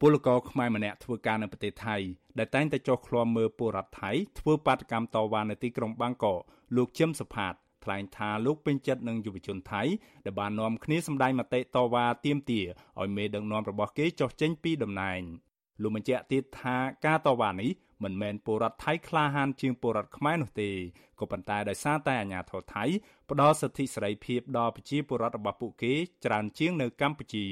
[0.00, 1.96] ពលករខ្មែរម្នាក់ធ្វើការនៅប្រទេសថៃ
[2.38, 6.40] ដែលតែងតែចុះឃ្លាំមើលពលរដ្ឋថៃធ្វើបាតកម្មតវ៉ានៅទីក្រុងបាងកក
[6.76, 9.82] លោកជឹមសុផាតថ្លែងថាលោកពេញចិត្តនឹងយុវជនថៃ
[10.24, 12.66] ដែលបាននាំគ្នាសម្ដែងមតិតវ៉ាទាមទារ
[13.00, 15.20] ឲ្យមេដឹកនាំរបស់គេចុះចេញពីតំណែង
[15.82, 17.70] លោកបញ្ជាក់ទៀតថាការតវ៉ានេះ
[18.03, 20.69] មិនមែនពលរដ្ឋថៃក្លាហានជាងពលរដ្ឋខ្មែរនោះទេ
[21.19, 22.83] ក៏ប៉ុន្តែដោយសារតែអាញាធរថៃ
[23.29, 25.93] ផ្ដល់សិទ្ធិសេរីភាពដល់ប្រជាពលរដ្ឋរបស់ពួកគេ
[26.25, 27.45] ច្រើនជាងនៅកម្ពុជា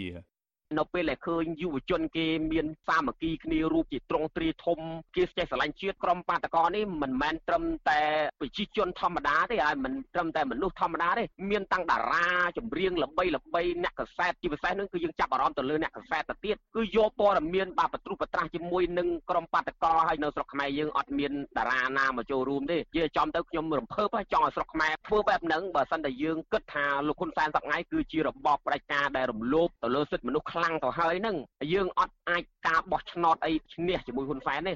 [0.76, 4.80] នៅពេលដែលឃើញយុវជនគេមានសាមគ្គីគ្នារូបជាត្រង់ទ្រាធំ
[5.16, 8.00] គេចេះស្រឡាញ់ជាតិក្រុមបាតកោនេះមិនមែនត្រឹមតែ
[8.40, 12.28] ប្រជាជនធម្មតាទេហើយមិនត្រឹមតែមនុស្សធម្មតាទេមានតាំងតារា
[12.58, 31.36] ចម្រៀងល្បីល្បីអ្នកកសែតជាពិសេសនឹងគឺយើងចាប់អារម្មណ៍ទៅលើអ្នកកសែតទៅទៀតគឺយកព័ត៌មានបាទបត្រុសបត្រាស់ជាមួយនឹងក្រុមបាតកោហើយនៅស្រុកខ្មែរយើងអត់មានតារាណាមកចូលរួមទេនិយាយចំទៅខ្ញុំរំភើបចង់ឲ្យស្រុកខ្មែរធ្វើបែបហ្នឹងបើសិនតែយើងគិតថាលោកហ៊ុនសែនសប្ងៃគឺជារបបផ្ដាច់ការដែលរំលោភទៅលើសិទ្ធិមនុស្សខ្លាំងទៅហើយនឹង
[31.74, 34.74] យើងអត់អាចការបោះឆ្នោតអីឈ្នះជាមួយហ៊ុនសែនទេ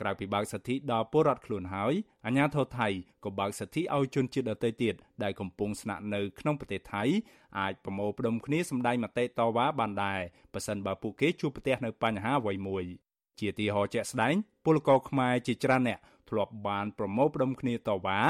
[0.00, 1.94] ក្រៅពីបើកសិទ្ធិដល់ពលរដ្ឋខ្លួនហើយ
[2.26, 2.88] អាជ្ញាធរថៃ
[3.24, 7.02] ក៏បើកសិទ្ធិឲ្យជនជាតិដទៃទៀតដែលកំពុងស្នាក់នៅក្នុងប្រទេសថៃ
[7.58, 10.20] អាចប្រមូលផ្ដុំគ្នាសម្ដែងមតិតវ៉ាបានដែរ
[10.54, 12.84] ប៉ះសិនបើពួកគេជួបប្រទះនៅបញ្ហាអ្វីមួយ
[13.38, 15.98] ជាទីហោជាក់ស្ដែងពលករខ្មែរជាច្រើនអ្នក
[16.30, 18.20] ធ្លាប់បានប្រមូលផ្ដុំគ្នាតវ៉ា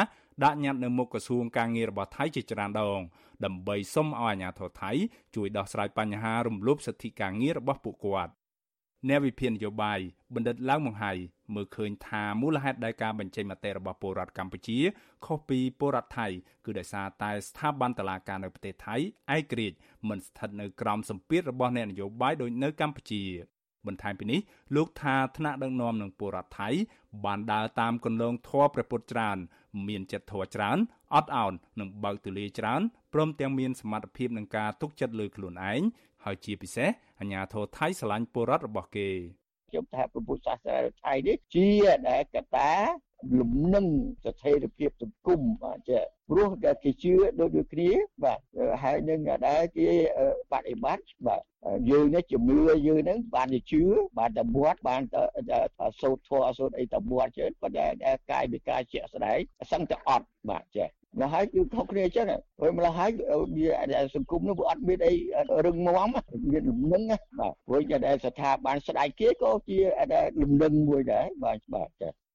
[0.44, 3.00] ដាក់ញត្តិនៅមុខក្រសួងការងាររបស់ថៃជាច្រើនដង
[3.44, 4.90] ដើម្បីសុំឲ្យអាជ្ញាធរថៃ
[5.34, 8.32] ជួយដោះស្រាយបញ្ហារំលោភសិទ្ធិការងាររបស់ពួកគាត់
[9.08, 9.98] អ្នកវិភាគនយោបាយ
[10.34, 11.12] បណ្ឌិតឡើងមង្ហៃ
[11.54, 14.78] មើលឃើញថាមូលហេតុដែលការបញ្ចេញមតិរបស់ពលរដ្ឋកម្ពុជា
[15.26, 16.26] ខុសពីពលរដ្ឋថៃ
[16.64, 18.96] គឺដោយសារតែស្ថាប័នតុលាការនៅប្រទេសថៃ
[19.36, 19.76] ឯករាជ្យ
[20.08, 23.22] មិនស្ថិតនៅក្រោមសម្ពាធរបស់អ្នកនយោបាយដូចនៅកម្ពុជា
[23.86, 24.40] បន្ថែមពីនេះ
[24.76, 26.68] លោកថាថ្នាក់ដឹកនាំនឹងពលរដ្ឋថៃ
[27.24, 29.38] បានដើរតាមគន្លងធម៌ព្រះពុទ្ធច្រើន
[29.88, 30.78] មានចិត្តធម៌ច្រើន
[31.14, 35.80] អត់ឱននិងបើកទូលាយច្រើនព្រមទាំងមានសមត្ថភាពនឹងការទុកចិត្តលើខ្លួនឯង
[36.24, 36.88] ហើយជាពិសេស
[37.20, 39.08] អាញាធរថៃស្រឡាញ់ពលរដ្ឋរបស់គេ
[39.70, 41.68] ខ្ញុំថាប្រពុទ្ធសាសនាថៃនេះជា
[42.08, 42.72] ដែលកតា
[43.38, 43.86] លំនឹង
[44.24, 47.90] ស្ថិរភាពសង្គមបាទចា ព្រោះតែគេជឿដូចដូចគ្នា
[48.24, 48.40] បាទ
[48.82, 49.88] ហើយនឹងដែលគេ
[50.52, 51.42] បដិបត្តិបាទ
[51.90, 52.58] យើងនេះជំនឿ
[52.88, 53.82] យើងហ្នឹងបានជឿ
[54.18, 55.02] បានតែបួតបាន
[56.00, 57.86] សូត្រធម៌សូត្រអីតែបួតជឿប៉ុន្តែ
[58.30, 59.38] កាយវិការជាក់ស្ដែង
[59.72, 60.86] សឹងតែអត់បាទចា
[61.16, 62.26] ម្ល៉េះហើយគឺខុសគ្នាអញ្ចឹង
[62.60, 63.10] ហើយម្ល៉េះហើយ
[63.56, 65.14] វាសង្គមនោះវាអត់មានអី
[65.66, 66.08] រឹងមាំ
[66.50, 67.02] មានលំនឹង
[67.38, 69.78] បាទព្រោះតែស្ថាប័នស្ដេចគេក៏ជា
[70.42, 72.25] លំនឹងមួយដែរបាទបាទចា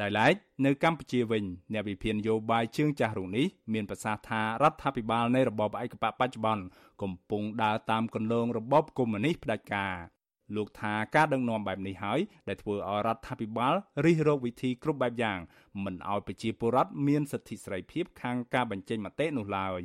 [0.00, 0.34] ដោយឡែក
[0.66, 6.64] នៅកម្ពុជាវិញអ្នកវិភាគនយោបាយជើងចាស់រូបនេះមានប្រសាសន៍ថារដ្ឋាភិបាលនៃរបបឯកបកបច្ចុប្បន្ន
[7.02, 9.94] កំពុងដើរតាមគន្លងរបបកុម្មុយនីសផ្ដាច់ការ
[10.56, 13.74] លោកថាការដឹកនាំបែបនេះហើយដែលធ្វើឲ្យរដ្ឋាភិបាល
[14.04, 15.38] រិះរកវិធីគ្រប់បែបយ៉ាង
[15.84, 19.82] មិនឲ្យប្រជាពលរដ្ឋមានសិទ្ធិសេរីភាពខាងការបញ្ចេញមតិនោះឡើយ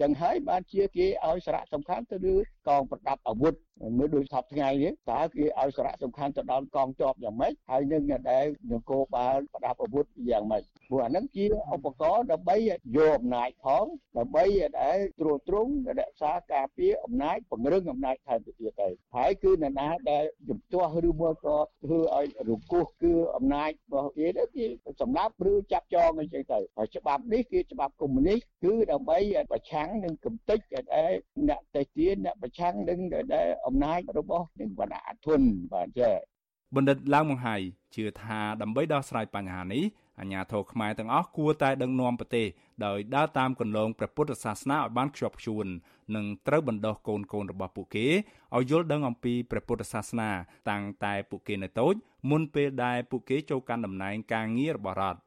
[0.00, 2.36] ចឹងហើយបានជាគេឲ្យសារៈសំខាន់ទៅលើ
[2.68, 3.54] កងប្រដាប់អាវុធ
[3.98, 11.44] មើលដូចថប់ថ្ងៃនេះតើគេឲ្យសារៈសំខាន់ទៅដល់កងទ័ពយ៉ាងម៉េចហើយនឹងដែលនគរបាលប្រដាប់អាវុធយ៉ាងម៉េចព្រោះអានឹងជា
[11.74, 12.56] ឧបករណ៍ដើម្បី
[12.96, 13.84] យកអំណាចផង
[14.18, 14.44] ដើម្បី
[14.80, 15.68] ដែលត្រួតត្រង
[15.98, 24.66] រក្សាការពារអំណាចពង្រឹងអំណាចថែមទៅទៀតទៅហើយគឺនរណាដែលជំទាស់ឬមួយក៏ធ្វើឲ្យរង្គោះគឺអំណាចរបស់គេទៅគេ
[25.00, 29.18] សម្លាប់ឬចាប់ចងអីចឹងទៅហើយច្បាប់នេះគឺច្បាប់កុម្មុយនីសគឺដើម្បី
[29.52, 30.58] ប្រឆាំងនឹងកំតិច
[30.94, 31.12] ដែល
[31.48, 32.98] អ្នកតេទៀនអ្នកប្រឆាំងនឹង
[33.34, 35.40] ដែលអំណាចរបស់នឹងវណ្ណៈអធន
[35.72, 36.14] បាទចា៎
[36.76, 37.56] បណ្ឌិតឡើងមង្ហៃ
[37.94, 39.84] ជឿថាដើម្បីដោះស្រាយបញ្ហានេះ
[40.20, 42.46] អាញាធរខ្មែរទាំងអស់គួរតែដឹកនាំប្រទេស
[42.86, 45.66] ដោយដើរតាមគន្លងព្រះពុទ្ធសាសនាឲ្យបានខ្ជាប់ខ្ជួន
[46.16, 48.06] និងត្រូវបណ្ដោះកូនកូនរបស់ពួកគេ
[48.54, 50.30] ឲ្យយល់ដឹងអំពីព្រះពុទ្ធសាសនា
[50.70, 51.94] តាំងតែពួកគេនៅតូច
[52.30, 55.20] មុនពេលដែលពួកគេចូលកាន់តំណែងការងាររបស់រដ្ឋ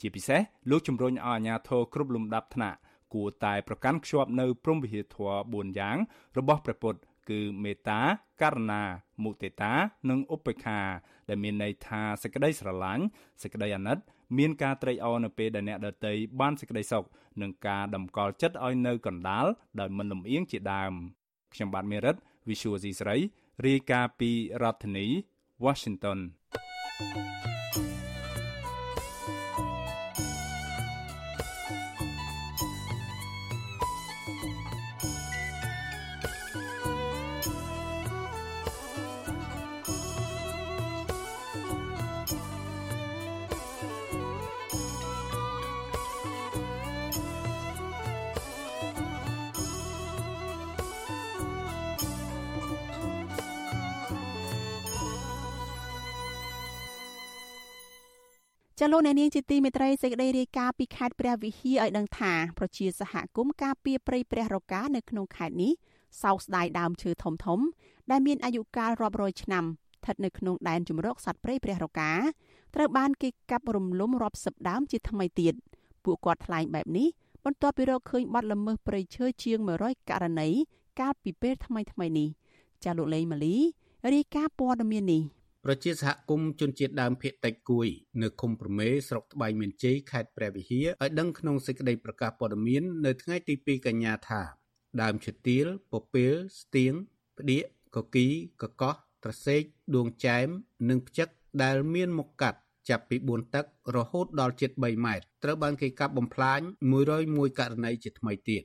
[0.00, 2.78] ជាពិសេសលោកជំរុញឲ្យអាជ្ញាធរគ្រប់លំដាប់ថ្នាក់
[3.14, 5.16] គួរតែប្រកាន់ខ្ជាប់នៅព្រហ្មវិហារធ
[5.54, 5.96] ម៌4យ៉ាង
[6.38, 7.00] របស់ព្រះពុទ្ធ
[7.30, 8.00] គឺមេត្តា
[8.42, 8.82] ករុណា
[9.22, 9.72] មុទិតា
[10.10, 10.80] និងឧបេក្ខា
[11.28, 13.04] ដែលមានន័យថាសេចក្តីស្រឡាញ់
[13.42, 13.98] សេចក្តីអាណិត
[14.38, 17.04] មានការត្រេកអរនៅពេលដែលអ្នកដទៃបានសេចក្តីសុខ
[17.42, 19.46] និងការតម្កល់ចិត្តឲ្យនៅកណ្ដាល
[19.80, 20.92] ដោយមិនលំអៀងជាដើម
[21.54, 22.16] ខ្ញុំបាទមេរិត
[22.48, 23.16] Visual C ស្រី
[23.66, 24.30] រាយការណ៍ពី
[24.62, 25.06] រដ្ឋធានី
[25.64, 26.18] Washington
[26.98, 27.93] thank you
[58.86, 65.72] ចាលោកអ្នកនាងជាទីមេត្រីសេចក្តីរាយការណ៍ពីខេត្តព្រះវិហារឲ្យដឹងថាប្រជាសហគមន៍ការពារព្រៃព្រះរកានៅក្នុងខេត្តនេះ
[66.22, 67.60] សោកស្ដាយដើមឈើធំធំ
[68.10, 72.12] ដែលមានអាយុកាលរាប់រយឆ្នាំស្ថិតនៅក្នុងដែនជម្រកសត្វព្រៃព្រះរកា
[72.74, 75.54] ត្រូវបានគេកាប់រំលំរាប់សិបដើមជាថ្មីទៀត
[76.04, 77.08] ពួកគាត់ថ្លែងបែបនេះ
[77.44, 80.48] បន្ទាប់ពីរកឃើញបាត់ល្មើសព្រៃឈើជាង100ករណី
[81.00, 82.28] កាលពីពេលថ្មីថ្មីនេះ
[82.84, 83.56] ចាលោកលេងម៉ាលី
[84.14, 85.22] រាយការណ៍ព័ត៌មាននេះ
[85.66, 87.88] ប្រជាសហគមន៍ជនជាតិដើមភាគតិចគួយ
[88.22, 94.42] នៅឃុំប្រមេស្រុកត្បៃមានជ័យខេត្តព្រះវិហារឲ្យដឹងក្នុងសេចក្តីប្រកាសព័ត៌មាននៅថ្ងៃទី2កញ្ញាថា
[95.02, 96.92] ដើមឈើទាលពពាលស្ទៀង
[97.38, 98.26] ផ្ដៀកកគី
[98.62, 98.94] កកោះ
[99.24, 99.62] ត្រសេក
[99.94, 100.48] ដួងចែម
[100.88, 101.28] និងផ្ចឹក
[101.62, 102.58] ដែលមានមុខកាត់
[102.88, 106.60] ចាប់ពី4តឹករហូតដល់ជិត3ម៉ែត្រត្រូវបានគេកាប់បំផ្លាញ
[107.10, 108.62] 101ករណីជាថ្មីទៀត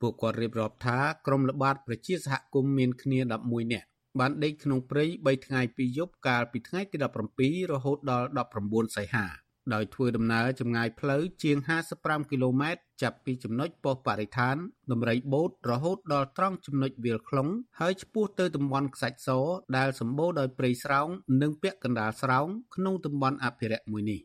[0.00, 6.96] ពួកគាត់រៀបរាប់ថាក្រុមល្បាតប្រជាសហគមន៍មានគ្នា11នាក់ បានដេកក្នុងព្រៃ3ថ្ងៃ2យប់កាលពីថ្ងៃទី
[7.34, 8.28] 17រហូតដល់
[8.62, 9.26] 19សីហា
[9.74, 11.56] ដោយធ្វើដំណើរចម្ងាយផ្លូវជាង
[11.94, 14.56] 55គីឡូម៉ែត្រចាប់ពីចំណុចប៉ុស្តិ៍បរិស្ថាន
[14.92, 17.48] ដំរីបូតរហូតដល់ត្រង់ចំណុចវាលខ្លុង
[17.80, 19.28] ហើយឆ្ពោះទៅតំបន់ខ្សាច់ស
[19.76, 21.08] ដែលសម្បូរដោយព្រៃស្រោង
[21.42, 24.20] និងពាក់កណ្ដាលស្រោងក្នុងតំបន់អភិរក្សមួយនេះ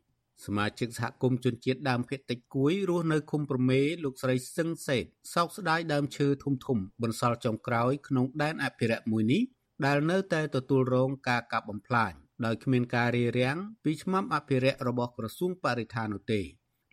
[0.45, 5.03] សមាជិកសហគមន៍ជនជាតិដើមភាគតិចគួយរស់នៅឃុំប្រមេលោកស្រីសឹងសេត
[5.33, 9.43] សោកស្ដាយដើមឈើធំធំបន្សល់ចុងក្រោយក្នុងដែនអភិរក្សមួយនេះ
[9.85, 12.13] ដែលនៅតែទទួលរងការកាប់បំផ្លាញ
[12.45, 16.41] ដោយគ្មានការរារាំងពីឆ្មាំអភិរក្សរបស់ក្រសួងបរិស្ថាននោះទេ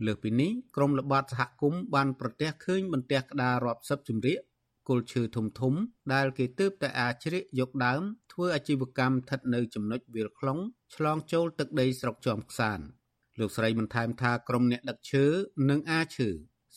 [0.07, 4.41] លើសពីនេះក្រមល្បាតសហគមន៍បានប្រទះឃើញបន្ទះក្តាររាប់សិបជំរាក
[4.89, 5.75] គល់ឈើធំធំ
[6.15, 8.03] ដែលគេទើបតែអាចជ្រៀកយកដើម
[8.33, 10.59] ធ្វើអាជីវកម្មស្ថិតនៅចំណុចវាលខ្លុង
[10.95, 12.81] ឆ្លងចូលទឹកដីស្រុកជាំខ្សាន
[13.39, 15.25] លោកស្រីបន្ថែមថាក្រុមអ្នកដឹកឈើ
[15.71, 16.29] និងអាឈើ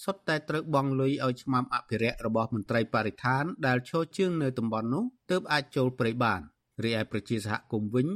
[0.02, 6.42] សុទ្ធតែត្រូវបង់លុយឲ្យឆ្មាំអភិរក្សរបស់មន្ត្រីបរិស្ថានដែលឈរជើងនៅតំបន់នោះទើបអាចចូលព្រៃបាន
[6.84, 8.08] រីឯប្រជាសហគមន៍វិញ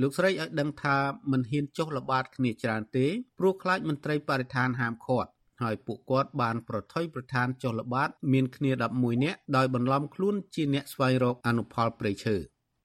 [0.00, 0.96] លោកស្រីឲ្យដឹងថា
[1.32, 3.06] មិនហ៊ានចុះល្បាតគ្នាច្រើនទេ
[3.38, 5.30] ព្រោះខ្លាចមន្ត្រីបរិស្ថានហាមឃាត់
[5.62, 12.36] ហើយពួកគាត់បានប្រថុយប្រឋានចុះល្បាតមានគ្នា11នាក់ដោយបន្លំខ្លួនជាអ្នកស្វែងរកអនុផលព្រៃឈើ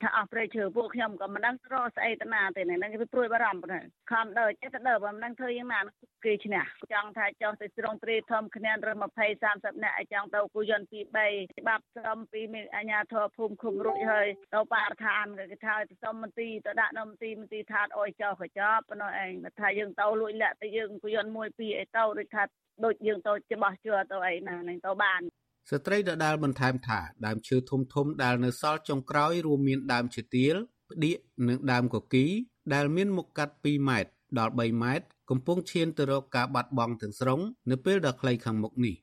[0.04, 5.80] ថាអស់ព្រៃឈើពួកខ្ញុំក៏មិនដឹងរកស្អីទៅណាទេហ្នឹងគេព្រួយបារម្ភហ្នឹងខំដើរចេះតែដើរមិនដឹងធ្វើយ៉ាងណា
[6.26, 11.00] គេឈ្នះចង់ថាចុះទៅស្រុងត្រីធំគ្នារ20 30នាក់ឲ្យចង់ទៅគូយន្តពី
[11.30, 12.42] 3ច្បាប់សុំពី
[12.76, 22.44] អាជ្ញាធរភូមិឃុំរួចហើយទៅបរិស្ថានគេថាទៅសុំមន្ទីរទៅដាក់នៅមន្ទីរមន្ទីរថាអុយចោលក៏ចោលប៉ុណ្ណោះឯងថាយើងទៅលួចលាក់ទៅយើងគូយន្តមួយពីរអីទៅដូចថា
[22.86, 25.22] ដូចយើងទៅច្បាស់ជួទៅអីណានឹងទៅបាន
[25.70, 30.56] ស្ត្រីដដាលបន្ថែមថាដើមឈើធំធំដែលនៅសល់ចុងក្រោយរួមមានដើមឈើទាល
[30.90, 32.26] ផ្ដៀកនិងដើមកគី
[32.74, 37.40] ដែលមានមុខកាត់2ម៉ែត្រដល់3ម៉ែត្រកំពុងឈានទៅរកការបាត់បង់ទាំងស្រុង
[37.72, 38.96] នៅពេលដ៏ខ្លីខាងមុខនេះ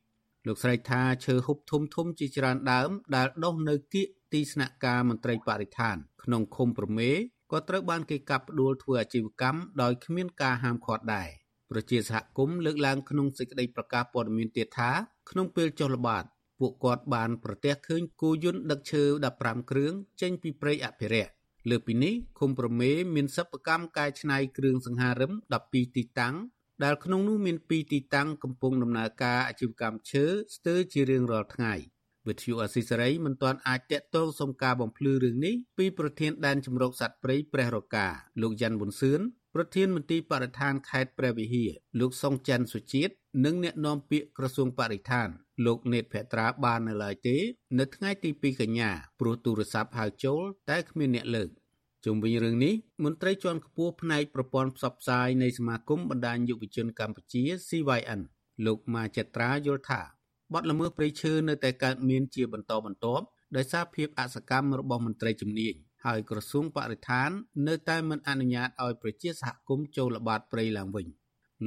[0.46, 7.10] លោកស្រីថាឈើហុបធំធំជាច្រើនដើម ដែលដុះនៅគៀកទីស្នាក់ការមន្ត្រីបរិស្ថាន ក្នុងឃុំប្រមេ
[7.52, 11.28] ក៏ត្រូវបានគេកាប់ផ្ដួលធ្វើអាជីវកម្មដោយគ្មានការហាមឃាត់ដែរ
[11.70, 14.90] ប្រជាសហគមន៍លើកឡើងក្នុងសេចក្តីប្រកាសព័ត៌មានទៀតថា
[15.30, 16.24] ក្នុងពេលចុះល្បាត
[16.60, 19.04] ពួកគាត់បានប្រទះឃើញគោយន្តដឹកឈើ
[19.36, 21.32] 15គ្រឿងចេញពីព្រៃអភិរក្ស
[21.70, 25.32] លើពីនេះឃុំប្រមេមានសិប្បកម្មកែច្នៃគ្រឿងសង្ហារឹម
[25.64, 26.34] 12ទីតាំង
[26.84, 31.74] ដែលក្នុងនោះមាន2ទីតាំងកំពុងដំណើរការអាជីវកម្មឈើស្ទើរជារៀងរាល់ថ្ងៃ
[32.28, 38.06] វិទ្យុអស៊ីសេរីមិនទាន់អាចតាក់ទងសុំការបំភ្លឺរឿងនេះពីប្រធានដែនជំរកសត្វព្រៃព្រះរកា
[38.42, 39.20] លោកយ៉ាន់ប៊ុនសឿន
[39.54, 43.12] ប្រធានមន្ទីរបរិស្ថានខេត្តព្រះវិហារលោកសុងច័ន្ទសុជាតិ
[43.44, 45.28] និងអ្នកនាំពាក្យក្រសួងបរិស្ថាន
[45.64, 47.36] លោកនេតភត្រាបាននៅឡើយទេ
[47.78, 48.90] នៅថ្ងៃទី2កញ្ញា
[49.20, 51.50] ព្រោះទូរស័ព្ទហៅចូល តែគ្មានអ្នកលើក
[52.04, 58.20] ជុំវិញរឿងនេះមន្ត្រីជាន់ខ្ពស់ផ្នែកប្រព័ន្ធផ្សព្វផ្សាយនៃសមាគមបណ្ដាញយុវជនកម្ពុជា CYN
[58.66, 60.02] លោកម៉ាចត្រាយល់ថា
[60.54, 63.24] បទល្មើសព្រៃឈើនៅតែកើតមានជាបន្តបន្ទាប់
[63.56, 67.30] ដោយសារភាពអសកម្មរបស់មន្ត្រីជំនាញហើយក្រសួងបរិស្ថាន
[67.68, 71.06] នៅតែមិនអនុញ្ញាតឲ្យប្រជាសហគមន៍ចូលល្បាតព្រៃឡើងវិញ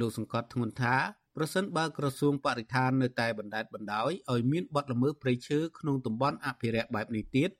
[0.00, 0.96] លោកសង្កត់ធ្ងន់ថា
[1.36, 7.50] ប្រសិនបើក្រសួងបរិស្ថាននៅតែបណ្តែតបណ្តោយឲ្យមានបទល្មើសព្រៃឈើក្នុងតំបន់អភិរក្សបែបនេះទៀត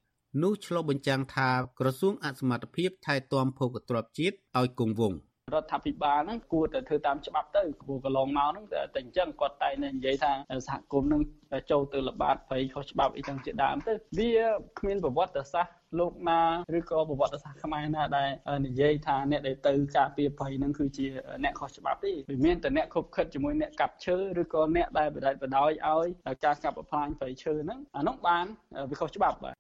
[0.43, 5.19] នោះឆ្លុះបញ្ចាំងថាក្រសួងអសមត្ថភាពថែទាំភោគទ្រព្យជាតិឲ្យគង់វង្ស
[5.55, 10.33] រដ្ឋាភិបាលហ្នឹងគួរតែធ្វើតាមច្បាប់ទៅព្រោះកន្លងមកហ្នឹងតែអញ្ចឹងគាត់តែនិយាយថា
[10.67, 11.23] សហគមន៍នឹង
[11.71, 14.33] ចូលទៅល្បាតព្រៃខុសច្បាប់អីចឹងជាដើមទៅវា
[14.79, 16.41] គ្មានប្រវត្តិសាស្ត្រលោកណា
[16.79, 18.29] ឬក៏ប្រវត្តិសាស្ត្រខ្មែរណាដែល
[18.67, 21.07] និយាយថាអ្នកដែលទៅការពារព្រៃហ្នឹងគឺជា
[21.45, 26.07] អ្នកខុសច្បាប់ទេវាមានតែអ្នកខົບខិតជាមួយអ្នកកាប់ឈើឬក៏អ្នកដែលបដិបដោយឲ្យ
[26.45, 28.45] ការកាប់បំផ្លាញព្រៃឈើហ្នឹងអានោះបាន
[28.91, 29.55] វាខុសច្បាប់បាទ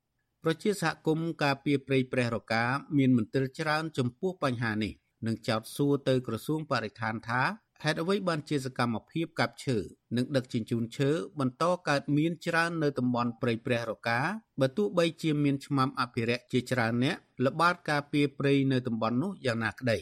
[0.44, 2.64] ប្រជាសហគមន៍ការពារព្រៃព្រះរកា
[2.98, 4.92] មានមន្ទិលច្រើនចំពោះបញ្ហានេះ
[5.26, 7.42] និងចោទសួរទៅក្រសួងបរិស្ថានថា
[7.82, 9.78] ហេតុអ្វីបានជាសកម្មភាពកាប់ឈើ
[10.16, 11.10] និងដឹកជញ្ជូនឈើ
[11.40, 14.20] បន្តកើតមានច្រើននៅតំបន់ព្រៃព្រះរកា
[14.60, 17.16] បើទោះបីជាមានឆ្មាំអភិរក្សជាច្រើនអ្នក
[17.46, 19.98] ល្បាតការពារព្រៃនៅតំបន់នោះយ៉ាងណាក្តី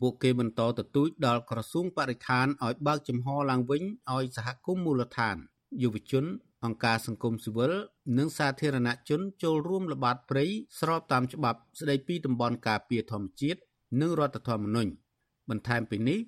[0.00, 5.36] ពួកគេបន្តទទូចដល់ក្រសួងបរិស្ថានឲ្យបើកចំហឡើងវិញឲ្យសហគមន៍មូលដ្ឋាន
[5.82, 6.24] យុវជន
[6.64, 7.72] អង្គការសង្គមស៊ីវិល
[8.18, 10.44] និងសាធារណជនចូលរួមល្បាតព្រៃ
[10.80, 13.60] ស្របតាមច្បាប់ស្តីពីតំបន់ការពារធម្មជាតិ
[14.00, 14.90] និងរដ្ឋធម្មនុញ្ញ
[15.50, 16.18] បន្ថែមពីនេះ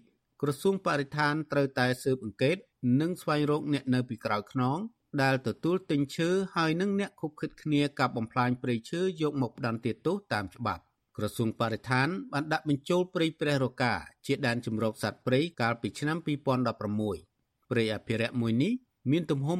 [0.42, 2.56] ក្រសួងបរិស្ថានត្រូវតែស៊ើបអង្កេត
[3.00, 4.78] និងស្វែងរកអ្នកនៅពីក្រោយខ្នង
[5.22, 10.82] ដែលទទួលទិញឈើហើយនិងអ្នកខុបខិតគ្នាកាប់បំផ្លាញព្រៃឈើយកមកផ្ដន្ទាទោសតាមច្បាប់
[11.16, 13.94] ក្រសួងបរិស្ថានបានដាក់បញ្ចូលព្រៃព្រះរកា
[14.26, 18.72] ជាដែនជម្រកសត្វព្រៃកាលពីឆ្នាំ2016ព្រៃអភិរក្សមួយនេះ
[19.10, 19.58] មានទំហំ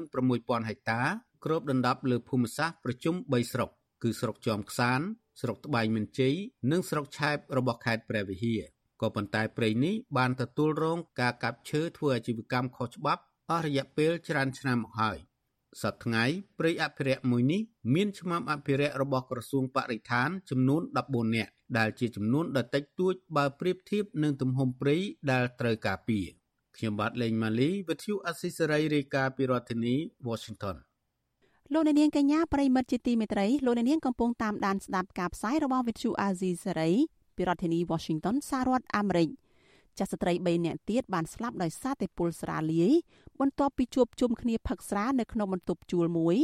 [0.00, 1.02] 96000ហិកតា
[1.44, 3.70] គ្របដណ្ដប់លើភូមិសាស្ត្រប្រជុំ3ស្រុក
[4.02, 5.00] គឺស្រុកជាំខ្សាន
[5.40, 6.34] ស្រុកត្បែងមានជ័យ
[6.70, 8.62] និងស្រុកឆែបរបស់ខេត្តព្រះវិហារ
[9.00, 15.18] ក៏ប៉ុន្តែព្រៃនេះបានទទួលរងការកាប់ឈើធ្វើអាជីវកម្មខុសច្បាប់អស់រយៈពេលច្រើនឆ្នាំមកហើយ
[15.82, 16.24] សប្តាហ៍ថ្ងៃ
[16.58, 17.60] ព្រៃអភិរក្សមួយនេះ
[17.94, 24.96] មានឆ្មាំអភិរក្សរបស់ក្រសួងបរិស្ថានចំនួន14នាក់ដែលជាចំនួនដ៏តិចតួចបើប្រៀបធៀបនឹងទំហំព្រៃ
[25.30, 26.26] ដែលត្រូវការពារ
[26.76, 29.94] ខ្ញុំបាទលេងម៉ាលីវិទ្យុអស៊ីសេរីរាយការណ៍ពីរដ្ឋធានី
[30.28, 30.76] Washington
[31.72, 36.90] លោកអ្នកនាងកញ្ញាប្រិមិត្តជាទីមេត្រីលោកអ្នកនាងកំពុងតាមដានស្ដាប់ការផ្សាយរបស់វិទ្យុអាស៊ីសេរី
[37.36, 39.28] ពីរដ្ឋធានី Washington សហរដ្ឋអាមេរិក
[39.98, 42.92] ចាស់ស្ត្រី3នាក់ទៀតបានស្លាប់ដោយសារតែពុលស្រាលាយ
[43.40, 46.36] បន្ទាប់ពីជួបជុំគ្នាផឹកស្រានៅក្នុងបន្ទប់ជួលមួយ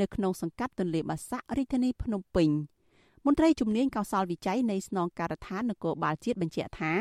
[0.00, 2.48] នៅក្នុងសង្កាត់ទន្លេបាសាក់រាជធានីភ្នំពេញ
[3.26, 6.92] មន្ត្រីជំនាញកោសលវិច័យនៃស្នងការដ្ឋាននគរបាលជាតិបញ្ជាក់ថា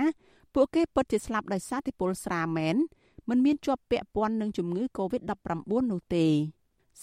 [0.53, 2.75] ពួកគេពិតជាស្លាប់ដោយសារតែពុលស្រាមែន
[3.29, 6.27] មិនមានជាប់ពាក់ព័ន្ធនឹងជំងឺ Covid-19 នោះទេ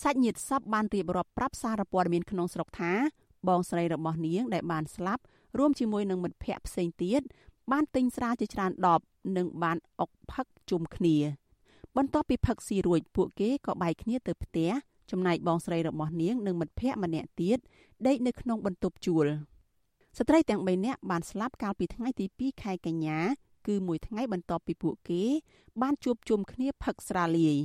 [0.02, 2.92] សាច់ញាតិសពបានរៀបរាប់ប្រាប់សារព័ត៌មានក្នុងស្រុកថា
[3.48, 5.22] បងស្រីរបស់នាងដែលបានស្លាប់
[5.58, 7.20] រួមជាមួយនឹងមិត្តភ័ក្តិផ្សេងទៀត
[7.72, 9.00] បានទិញស្រាជាច្រើនដប
[9.36, 11.16] និងបានអុកផឹកជុំគ្នា
[11.96, 14.70] បន្ទាប់ពីផឹកស៊ីរួចពួកគេក៏បែកគ្នាទៅផ្ទះ
[15.10, 17.58] ចំណែកបងស្រីរបស់នាងនិងមិត្តភ័ក្តិម្នាក់ទៀត
[18.06, 19.26] ដេកនៅក្នុងបន្ទប់ជួល
[20.18, 23.18] ស្ត្រីទាំង3នាក់បានស្លាប់កាលពីថ្ងៃទី2ខែកញ្ញា
[23.66, 25.22] គឺមួយថ្ងៃបន្ទាប់ពីពួកគេ
[25.82, 27.58] បានជួបជុំគ្នាផឹកស្រាលាយ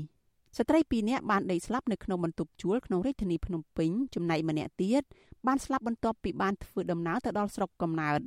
[0.58, 5.04] ស្ត្រី2នាក់បានដេកស្លាប់នៅក្នុងបន្ទប់ជួលក្នុងរាជធានីភ្នំពេញចំណែកម្នាក់ទៀត
[5.48, 8.20] បានស្លាប់បន្ទាប់ពីបានធ្វើដំណើរទៅដល់ស្រុកកំណើត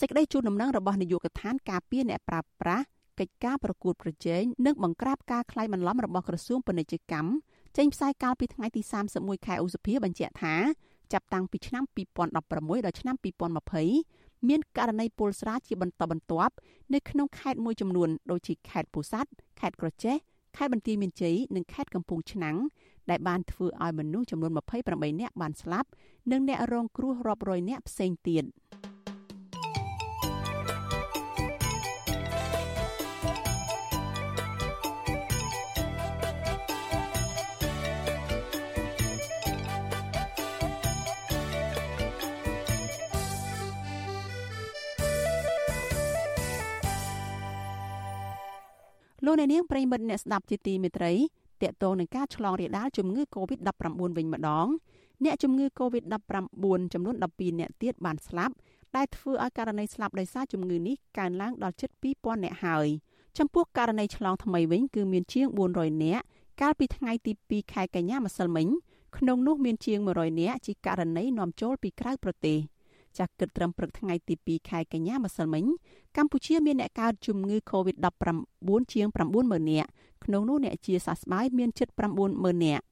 [0.00, 2.84] សេចក្តីជូនដំណឹងរបស់នាយកដ្ឋានការពារអ្នកប្រាប្រាស់
[3.20, 7.28] កិច្ចការប្រកួតប្រជែងនិងបង្ក្រាបការក្លែងបន្លំរបស់ក្រសួងពាណិជ្ជកម្ម
[7.76, 8.82] ចេញផ្សាយកាលពីថ្ងៃទី
[9.14, 10.54] 31ខែឧសភាបញ្ជាក់ថា
[11.12, 11.84] ចាប់តាំងពីឆ្នាំ
[12.14, 13.16] 2016ដល់ឆ្នាំ
[13.80, 16.54] 2020មានករណីពុលស្រាជាបន្តបន្ទាប់
[16.94, 19.30] នៅក្នុងខេត្តមួយចំនួនដូចជាខេត្តពោធិ៍សាត់
[19.60, 20.16] ខេត្តក្រចេះ
[20.56, 22.56] ខេត្តបន្ទាយមានជ័យនិងខេត្តកំពង់ឆ្នាំង
[23.10, 24.52] ដែលបានធ្វើឲ្យមនុស្សចំនួន
[24.86, 25.88] 28នាក់បានស្លាប់
[26.30, 28.44] និងអ្នករងគ្រោះរាប់រយនាក់ផ្សេងទៀត។
[49.32, 51.12] លោកអ្នកនាងប្រិមិត្តអ្នកស្ដាប់ជាទីមេត្រី
[51.62, 53.68] ទាក់ទងនឹងការឆ្លងរាលដាលជំងឺ Covid-19
[54.16, 54.66] វិញម្ដង
[55.24, 56.14] អ្នកជំងឺ Covid-19
[56.94, 58.54] ចំនួន12អ្នកទៀតបានស្លាប់
[58.96, 62.86] ដែលធ្វើឲ្យករណីស្លាប់ដោយសារជំងឺនេះកើនឡើងដល់ជិត2000អ្នកហើយ
[63.38, 66.20] ចំពោះករណីឆ្លងថ្មីវិញគឺមានជាង400អ្នក
[66.60, 68.68] កាលពីថ្ងៃទី2ខែកញ្ញាម្សិលមិញ
[69.16, 72.58] ក្នុងនោះមានជាង100នាក់ជាករណីនាំចូលពីក្រៅប្រទេស
[73.18, 75.64] ចាស់គិតត្រឹមព្រឹកថ្ងៃទី2ខែកញ្ញាម្សិលមិញ
[76.16, 78.08] កម្ពុជាមានអ្នកកើតជំងឺ Covid-19
[78.92, 79.06] ជាង
[79.38, 79.90] 90000នាក់
[80.24, 81.88] ក្នុងនោះអ្នកជាសះស្បើយមានជិត
[82.26, 82.84] 90000នាក់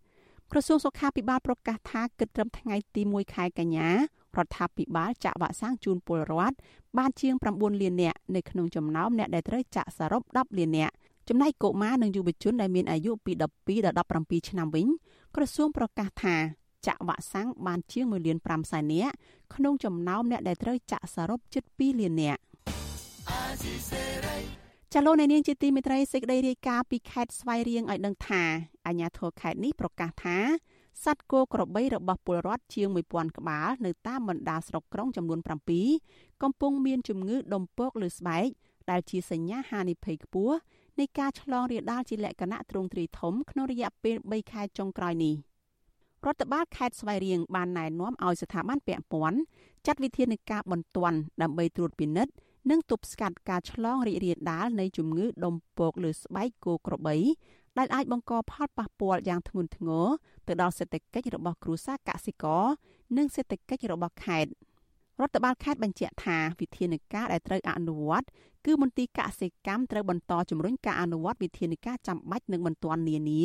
[0.53, 3.97] ក្រសួងសុខាភិបាលប្រកាសថាគិតត្រឹមថ្ងៃទី1ខែកញ្ញារ
[4.45, 6.57] ដ្ឋាភិបាលចាក់វ៉ាក់សាំងជូនពលរដ្ឋ
[6.99, 10.95] បានជាង9លាននាក់នៅក្នុងចំណោមអ្នកដែលត្រូវចាក់សរុប10លាននាក់
[11.29, 14.87] ចំណែកកុមារនិងយុវជនដែលមានអាយុពី12ដល់17ឆ្នាំវិញ
[15.35, 16.37] ក្រសួងប្រកាសថា
[16.87, 19.15] ចាក់វ៉ាក់សាំងបានជាង1លាន5សែននាក់
[19.55, 22.41] ក្នុងចំណោមអ្នកដែលត្រូវចាក់សរុបជិត2លាននាក់
[24.95, 28.43] ចលនានាងជាទីមេត្រីសេចក្តីរាយការណ៍ពីខេត្តស្វាយរៀងឲ្យដឹងថា
[28.87, 30.39] អាជ្ញាធរខេត្តនេះប្រកាសថា
[31.05, 35.41] សត្វគោក្របីរបស់ពលរដ្ឋជាង1000ក្បាលនៅតាមបណ្ដាស្រុកក្រុងចំនួន
[35.91, 38.49] 7កំពុងមានជំងឺដុំពកលើស្បែក
[38.91, 40.57] ដែលជាសញ្ញាហានិភ័យខ្ពស់
[40.99, 45.35] នៃការឆ្លងរាលដាលជាលក្ខណៈទ្រង់ទ្រាយធំក្នុងរយៈពេល3ខែចុងក្រោយនេះ
[46.27, 49.39] រដ្ឋបាលខេត្តស្វាយរៀងបានណែនាំឲ្យស្ថាប័នពាក់ព័ន្ធ
[49.87, 52.33] ចាត់វិធានការបន្ទាន់ដើម្បីត្រួតពិនិត្យ
[52.71, 57.17] និងទប់ស្កាត់ការឆ្លងរីករាលដាលនៃជំងឺដុំពកលើស្បែកគោក្របី
[57.79, 60.07] ដែលអាចបង្កផលប៉ះពាល់យ៉ាងធ្ងន់ធ្ងរ
[60.47, 62.65] ទៅដល់សេដ្ឋកិច្ចរបស់គ្រួសារកសិករ
[63.17, 64.51] និងសេដ្ឋកិច្ចរបស់ខេត្ត
[65.21, 68.27] រដ្ឋបាលខេត្តបញ្ជាក់ថាវិធានការដែលត្រូវអនុវត្ត
[68.67, 73.43] គឺមន្ទីរកសិកម្មត្រូវបន្តជំរុញការអនុវត្តវិធានការចាំបាច់និងបន្ទាន់នានា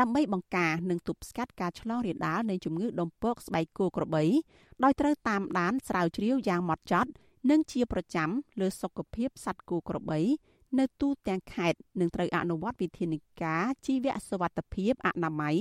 [0.00, 4.24] ដើម្បីបង្ការនិងទប់ស្កាត់ការឆ្លងរាលដាលនៃជំងឺដុំពកស្បែកគោក្របី
[4.84, 7.10] ដោយត្រូវតាមដានស្រាវជ្រាវយ៉ាងម៉ត់ចត់
[7.50, 8.28] និងជាប្រចាំ
[8.60, 10.20] លើសុខភាពសត្វគោក្របី
[10.78, 15.56] នៅទូទាំងខេត្តនឹងត្រូវអនុវត្តវិធានការជីវសុវត្ថិភាពអនាម័យ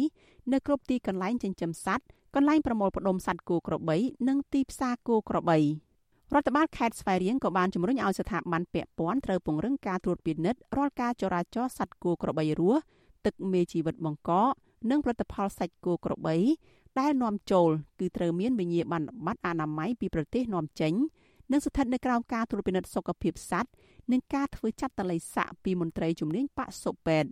[0.52, 2.06] នៅគ្រប់ទីកន្លែងចិញ្ចឹមសត្វ
[2.36, 5.58] កន្លែងប្រមូលផ្ដុំសត្វគោក្របី និងទីផ្សារគោក្របី
[6.34, 12.82] រដ្ឋបាលខេត្តស្វាយរៀងក៏បានជំរុញឲ្យស្ថាប័នពាក់ព័ន្ធត្រូវពង្រឹងការត្រួតពិនិត្យរាល់ការចរាចរសត្វគោក្របីរស់
[13.26, 14.52] ទឹកមេជីវិតបង្កក
[14.90, 16.36] និងផលិតផលសាច់គោក្របី
[17.00, 17.70] ដែលនាំចូល
[18.00, 20.94] គឺត្រូវមានវិញ្ញាបនបត្រអនាម័យពីប្រទេសនាំចេញ
[21.52, 23.72] និងស្ថិតនៅក្រោមការត្រួតពិនិត្យសុខភាពសត្វ
[24.12, 27.30] និងការធ្វើចាត់តល័យស័កពីមន្ត្រីជំនាញបសុពេទ្យ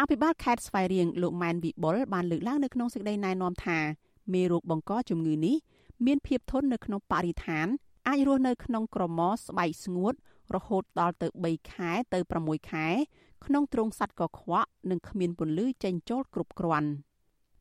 [0.00, 3.78] អភិបាលខេត្តស្វាយរៀងលោកម៉ែនវិបុលបានលើកឡើងនៅក្នុងសេចក្តីណែនាំថា
[4.32, 5.56] មេរោគបង្កជំងឺនេះ
[6.06, 7.66] មានភាពធន់នៅក្នុងបរិស្ថាន
[8.08, 10.14] អាចរស់នៅក្នុងក្រមស្បែកស្ងួត
[10.54, 12.86] រហូតដល់ទៅ3ខែទៅ6ខែ
[13.44, 16.90] ក្នុងទ្រុងសត្វកខ្វក់និងគ្មានពន្លឺចេញចូលគ្រប់គ្រាន់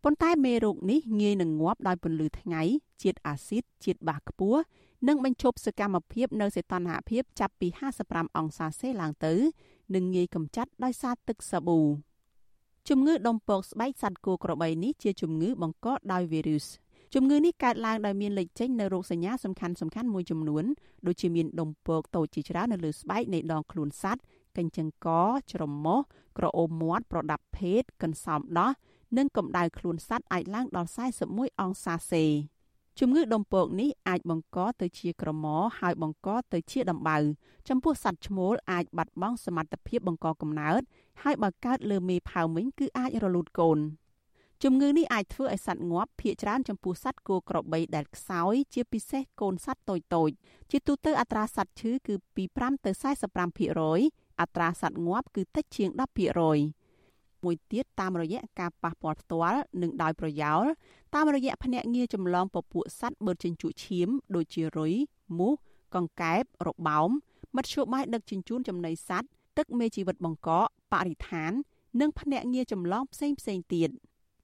[0.03, 2.61] ប៉ុន្តែមេរោគនេះងាយនឹងងាប់ដោយពន្លឺថ្ងៃ
[3.01, 4.61] ជាតិអាស៊ីតជាតិបាសខ្ពស់
[5.07, 7.67] និងបញ្ឈប់សកម្មភាពនៅសីតុណ្ហភាពចាប់ពី
[8.03, 9.33] 55អង្សាសេឡើងទៅ
[9.95, 11.79] និងងាយកម្ចាត់ដោយសារទឹកសាប៊ូ
[12.89, 16.67] ជំងឺដុំពកស្បែកសត្វគោក្របីនេះជាជំងឺបង្កដោយវីរុស
[17.13, 20.63] ជំងឺនេះកើតឡើងដោយមានលេចចេញនៅរោគសញ្ញាសំខាន់សំខាន់មួយចំនួន
[21.07, 24.21] ដូចជាមានដុំពកតូចជាច្រើននៅលើស្បែកនៃដងខ្លួនសត្វ
[24.57, 25.09] កញ្ចឹងក
[25.51, 25.99] ច្រមុះ
[26.37, 28.71] ក្រអូមមាត់ប្រដាប់ភេទកន្សោមដោះ
[29.17, 30.89] និងកម្ដៅខ្លួនសត្វអាចឡើងដល់
[31.25, 32.25] 41អង្សាសេ
[32.99, 37.17] ជំងឺដុំពកនេះអាចបង្កទៅជាក្រមោហើយបង្កទៅជាដំបៅ
[37.69, 40.81] ចំពោះសត្វឈ្មោលអាចបាត់បង់សមត្ថភាពបង្កកំណើត
[41.23, 43.79] ហើយបើកើតលើមេផើវិញគឺអាចរលូតកូន
[44.63, 50.29] ជំងឺនេះអាចធ្វើឲ្យសត្វងាប់ភាគច្រើនចំពោះសត្វគោក្របីដែលខ្សោយជាពិសេសកូនសត្វតូចតូច
[50.71, 52.91] ជាទូទៅអត្រាសត្វឈឺគឺពី5ទៅ
[53.65, 56.80] 45%អត្រាសត្វងាប់គឺតិចជាង10%
[57.43, 60.63] មួយទៀតតាមរយៈការប៉ះពាល់ផ្ទាល់និងដោយប្រយោល
[61.15, 64.93] តាមរយៈភ្នាក់ងារចម្លងពពួកសត្វបឺតចិញ្ចក់ឈាម ដូចជារុយ
[65.37, 65.53] មូស
[65.95, 67.09] កង្កែបរបោម
[67.57, 69.27] មធ្យោបាយដឹកជញ្ជូនចំណីសត្វ
[69.57, 71.51] ទឹកមេជីវិតបង្កកបរិស្ថាន
[72.01, 73.89] និងភ្នាក់ងារចម្លងផ្សេងផ្សេងទៀត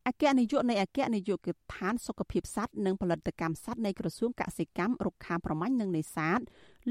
[0.08, 6.40] អគ្គនាយកនៃអគ្គនាយកដ្ឋានសុខភាពសត្វនិងផលិតកម្មសត្វនៃក្រសួងកសិកម្មរុក្ខាប្រមាញ់និងនេសាទ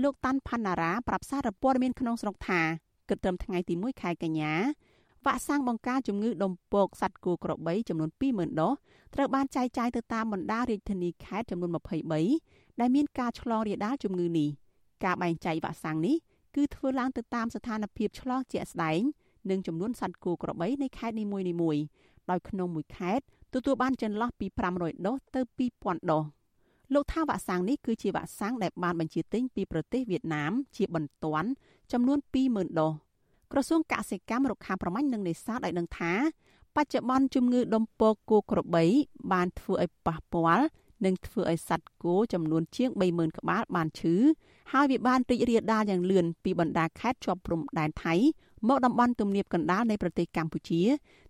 [0.02, 2.61] លោកតាន់ផាន់ណារ៉ាប្រាប់សារព័ត៌មានក្នុងស្រុកថា
[3.09, 4.54] គិតត្រឹមថ្ងៃទី1ខែកញ្ញា
[5.26, 8.72] វ៉ាក់សាំងបង្ការជំងឺដុំពកសត្វគោក្របីចំនួន20000ដូស
[9.14, 11.70] ត្រូវបានចែកចាយទៅតាមបណ្ដារាជធានីខេត្តចំនួន
[12.24, 14.48] 23ដែលមានការឆ្លងរាលដាលជំងឺនេះ
[15.04, 16.16] ការបែងចែកវ៉ាក់សាំងនេះ
[16.56, 19.00] គឺធ្វើឡើងទៅតាមស្ថានភាពឆ្លងជាក់ស្ដែង
[19.50, 21.82] និងចំនួនសត្វគោក្របីនៃខេត្តនីមួយៗ
[22.30, 23.24] ដោយក្នុងមួយខេត្ត
[23.54, 24.46] ទទួលបានចន្លោះពី
[24.76, 25.40] 500ដូសទៅ
[25.74, 26.24] 2000ដូស
[26.94, 31.48] លោកថាវ៉ាក់សាំងនេះគឺជាវ៉ាក់សាំងដែលបានបញ្ជាទិញពីប្រទេសវៀតណាមជាបន្ទាន់
[31.92, 32.18] ចំនួន
[32.48, 33.05] 20000ដូស
[33.53, 36.12] ក្រសួងកសិកម្មរុក្ខាប្រមាញ់និងនេសាទឲ្យដឹងថា
[36.76, 38.84] បច្ចុប្បន្នជំងឺដុំពកគោក្របី
[39.32, 40.66] បានធ្វើឲ្យប៉ះពាល់
[41.05, 44.14] និងធ្វើឲ្យសត្វគោចំនួនជាង30000ក្បាលបានឈឺ
[44.72, 48.14] ហើយវាបានរីករាលដាលយ៉ាងលឿនពីបណ្ដាខេត្តជាប់ព្រំដែនថៃ
[48.68, 50.82] មកតំបន់ទំនាបកណ្ដាលនៃប្រទេសកម្ពុជា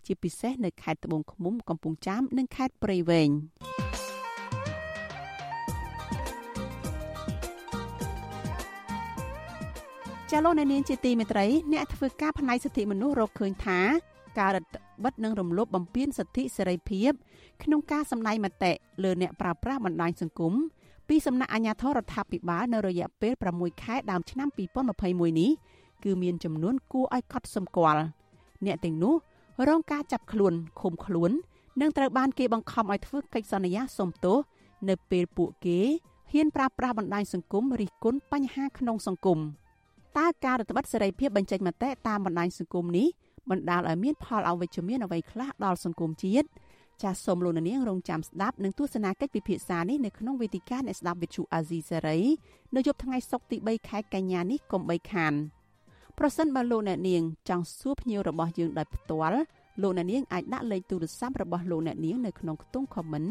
[0.07, 3.31] ជាពិសេសនៅខេត្តត្បូងឃ្មុំកំពង់ចាមនិងខេត្តព្រៃវែង
[10.31, 13.81] ចាលោកអ្នកនាងជាទីមេត្រីអ្នកធ្វើការផ្នែកសិទ្ធិមនុស្សរកឃើញថា
[14.39, 17.11] ការរដ្ឋបិទនិងរំលោភបំពានសិទ្ធិសេរីភាព
[17.62, 18.72] ក្នុងការសម្ដែងមតិ
[19.05, 20.53] លើអ្នកប្រើប្រាស់បណ្ដាញសង្គម
[21.09, 24.49] ពីសំណាក់អាជ្ញាធររដ្ឋាភិបាលនៅរយៈពេល6ខែដើមឆ្នាំ
[24.95, 25.51] 2021នេះ
[26.05, 28.03] គឺមានចំនួនគួរឲ្យកត់សម្គាល់
[28.66, 29.14] អ្នកទាំងនោះ
[29.68, 31.31] រងការចាប់ខ្លួនឃុំខ្លួន
[31.81, 34.39] និងត្រូវបានគេបង្ខំឲ្យធ្វើកិច្ចសន្យាសុំទោស
[34.89, 35.81] នៅពេលពួកគេ
[36.33, 39.41] ហ៊ានប្រើប្រាស់បណ្ដាញសង្គមរិះគន់បញ្ហាក្នុងសង្គម
[40.19, 43.09] តើការរដ្ឋបတ်សេរីភាពបញ្ចេញមតិតាមបណ្ដាញសង្គមនេះ
[43.51, 46.47] បណ្ដាលឲ្យមានផលអវិជ្ជមានអ្វីខ្លះដល់សង្គមជាតិ
[47.03, 52.19] ចាសសូមលោកនាងរងចាំស្ដាប់និងទស្សនាកិច្ចពិភាក្សានេះនៅក្នុងវេទិកាអ្នកស្ដាប់វិទ្យុអាស៊ីសេរី
[52.77, 55.35] នៅយប់ថ្ងៃសុក្រទី3ខែកញ្ញានេះកុំបីខាន
[56.19, 59.39] ប្រសិនបើលោកអ្នកនាងចង់សួរភ្ញៀវរបស់យើងដោយផ្ទាល់
[59.83, 63.31] លោកអ្នកនាងអាចដាក់លេខទូរស័ព្ទរបស់លោកអ្នកនាងនៅក្នុងខ្ទង់ comment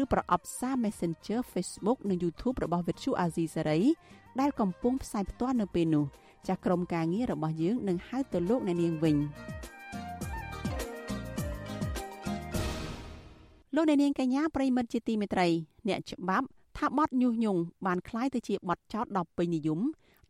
[0.00, 3.82] ឬប្រអប់សារ Messenger Facebook និង YouTube របស់ Vuthu Azizi Serai
[4.39, 6.05] ដែលកំពុងផ្សាយផ្ទាល់នៅពេលនេះ
[6.47, 9.15] ចាស់ក្រុមការងាររបស់យើងនឹងហៅទៅលោកអ្នកនាងវិញ
[13.75, 15.47] លោកអ្នកនាងកញ្ញាប្រិមិត្តជាទីមេត្រី
[15.87, 16.47] អ្នកច្បាប់
[16.77, 19.79] ថាបទញុះញង់បានคล้ายទៅជាបទចោទដ៏ពេញនិយម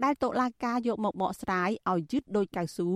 [0.03, 2.89] ដែលតុលាការយកមកបកស្រាយឲ្យយឺតដោយកៅស៊ូ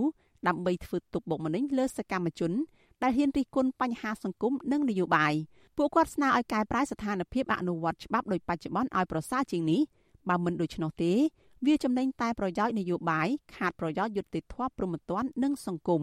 [0.47, 2.51] ដើម្បីធ្វើទុកបុកម្នេញលើសកម្មជន
[3.03, 5.33] ដែលហ៊ានរិះគន់បញ្ហាសង្គមនិងនយោបាយ
[5.77, 9.81] ពួកគាត់ស្នើឲ្យកែប្រែស្ថានភាពអនុវត្តច្បាប់ដោយបច្ចុប្បន្នឲ្យប្រសើរជាងនេះ
[10.28, 11.12] បើមិនដូច្នោះទេ
[11.66, 16.02] វាចំណេញតែប្រយោជន៍នយោបាយខាតប្រយោជន៍យុត្តិធម៌ព្រហ្មទណ្ឌនិងសង្គម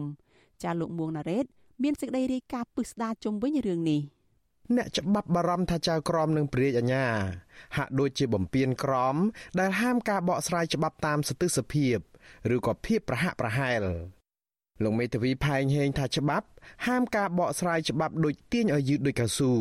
[0.62, 1.44] ចាលោកមួងណារ៉េត
[1.82, 4.00] មានសេចក្តីរាយការណ៍ពិស្ដារជុំវិញរឿងនេះ
[4.76, 7.06] អ្នកច្បាប់បារម្ភថាចៅក្រមនឹងព្រាយអាញា
[7.76, 9.16] ហាក់ដូចជាបំពេញក្រម
[9.60, 11.96] ដែលហាមការបកស្រាយច្បាប់តាមសន្តិសភាព
[12.54, 13.82] ឬក៏ភាពប្រហាក់ប្រហែល
[14.82, 16.46] លោកមេធាវីផែងហេងថាច្បាប់
[16.86, 19.52] ហាមការបកស្រាយច្បាប់ដូចទាញឲ្យយឺតដូចកៅស៊ូ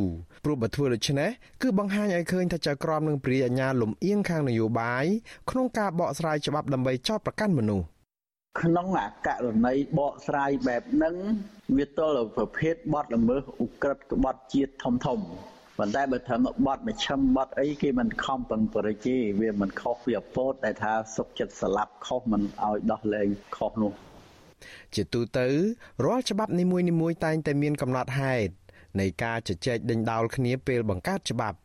[0.44, 1.30] ព្រោះបើធ្វើដូច្នេះ
[1.62, 5.06] គឺបង្ហាញឲ្យឃើញថាចៅក្រមនឹងព្រាយអាញាលំអៀងខាងនយោបាយ
[5.50, 7.86] ក្នុងការបកស្រាយច្បាប់ដើម្បីចោទប្រកាន់មនុស្ស
[8.62, 11.16] ក្នុងអាករណីបកស្រាយបែបហ្នឹង
[11.78, 15.20] វាទល់ប្រភេទបទល្មើសឧក្រិដ្ឋក្បត់ជាតិធំធំ
[15.78, 23.94] ប៉ុន្តែបើត្រឹមបត់មជ្ឈិមបត់អីគេមិនខំពឹងប្រជេវាមិនខុសពីអពតដែលថាសុកចិត្តស្លាប់ខុសមិនឲ្យដោះលែងខុសនោះ
[24.96, 25.48] ជាទូទៅ
[26.06, 28.52] រាល់ច្បាប់នីមួយៗតែងតែមានកំណត់ហេតុ
[29.00, 31.58] នៃការជជែកដេញដោលគ្នាពេលបង្កើតច្បាប់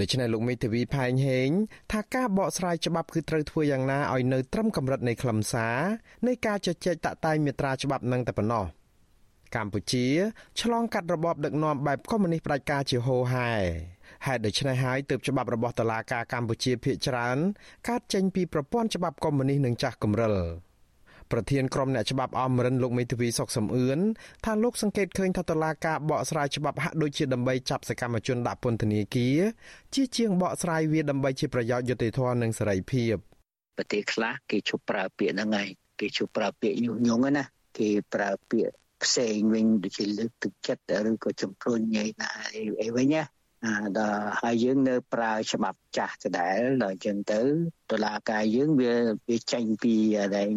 [0.00, 1.48] ដូច្នេះលោកមេធាវីផែងហេង
[1.92, 5.78] ថាការបកស្រាយច្បាប់គឺត្រូវធ្វើយ៉ាងណាឲ្យនៅត្រឹមកម្រិតនៃខ្លឹមសារ
[6.26, 8.64] នៃការជជែកតាក់តែងមាត្រាច្បាប់នឹងតែប៉ុណ្ណោះ
[9.54, 10.06] កម្ពុជា
[10.60, 13.52] ឆ្លងកាត់របបដឹកនាំបែបកុម្មុយនីសផ្ដាច់ការជាហូរហែ
[14.26, 17.38] ហេតុដូច្នេះហើយទើបច្បាប់របស់តុលាការកម្ពុជាភាគច្រើន
[17.88, 20.36] កើតចេញពីប្រព័ន្ធច្បាប់កុម្មុយនីសនិងចាស់គំរិល
[21.32, 23.98] ប្រធានក្រុមអ្នកច្បាប់អមរិនលោកមេធាវីសុកសំអឿន
[24.44, 29.38] ថាលោកសង្កេតឃើញថាតឡាការបកស្រាយច្បាប់ហាក់ដូចជាដើម្បីចាប់សកម្មជនដាក់ពន្ធនាគារ
[29.94, 33.14] ជាជាងបកស្រាយវាដើម្បីជាប្រយោជន៍យុត្តិធម៌និងសេរីភាព
[33.76, 35.70] ប្រទេសខ្លះគេជប់ប្រើពាក្យហ្នឹងហើយ
[36.00, 37.44] គេជប់ប្រើពាក្យញុះញង់ណា
[37.78, 38.74] គេប្រើពាក្យ
[39.04, 42.30] ផ្សេងវិញដូចជាលើកទឹកចិត្តឬក៏ជំរុញញ៉ៃណា
[42.82, 43.22] អីវិញណា
[43.98, 47.40] ដល់ហើយយើងនៅប្រើច្បាប់ចាស់ដដែលដល់អញ្ចឹងទៅ
[47.90, 48.92] តុលាការយើងវា
[49.28, 49.94] វាចេញពី
[50.36, 50.48] ដែល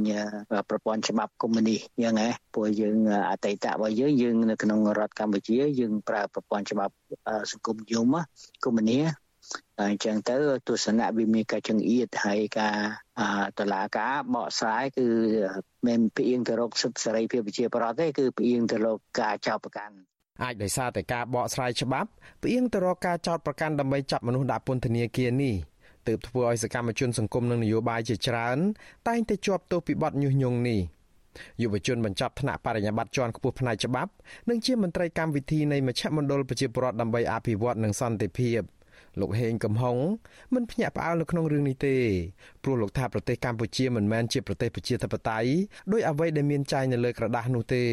[0.70, 2.98] ប្រព័ន្ធច្បាប់កុម្មុយនីសយ៉ាងណាព្រោះយើង
[3.30, 6.94] អតីតរបស់យើងយើងនៅក្នុងរដ្ឋកម្ពុជាយើងប្រើប្រព័ន្ធច្បាប់
[7.52, 8.16] សង្គមនិយម
[8.64, 9.30] កុម្មុយនីស
[9.82, 10.36] អញ្ចឹងទៅ
[10.68, 12.78] ទស្សនៈវាមានការចង្អៀតហើយការ
[13.60, 15.08] តឡាការបកស្រាយគឺ
[15.88, 19.96] មិនផ្អៀងទៅរកសិទ្ធិសេរីភាពប្រជាប្រដ្ឋទេគឺផ្អៀងទៅរកការចោទប្រកាន់
[20.44, 22.10] អាចដោយសារតែការបកស្រាយច្បាប់
[22.42, 25.56] ផ្អៀងទៅរកការចោទប្រកាន់ដើម្បីចាប់មនុស្សដាក់ពន្ធនាគារនេះ
[26.08, 28.58] ទើបធ្វើឲ្យសកម្មជនសង្គមនិងនយោបាយជាច្រើន
[29.08, 30.80] តែងតែជាប់ទោសពីបទញុះញង់នេះ
[31.62, 34.12] យុវជនបញ្ចប់ថ្នាក់បរិញ្ញាបត្រជាន់ខ្ពស់ផ្នែកច្បាប់
[34.50, 38.62] និងជាមន្ត្រីកម្មវិធីនៃមជ្ឈមណ្ឌលប្រជាពលរដ្ឋដើម្បីអភិវឌ្ឍនិងសន្តិភាព។
[39.20, 39.98] លោកហេងកំហុង
[40.54, 41.98] មិនភ្ញាក់ផ្អើលនៅក្នុងរឿងនេះទេ
[42.64, 45.50] ព្រោះលោកថាប្រទេសកម្ពុជាមិនមែនជាប្រទេសប្រជាធិបតេយ្យ
[45.92, 47.84] ដោយអ្វីដែលមានចែងនៅលើក្រដាសនោះទេ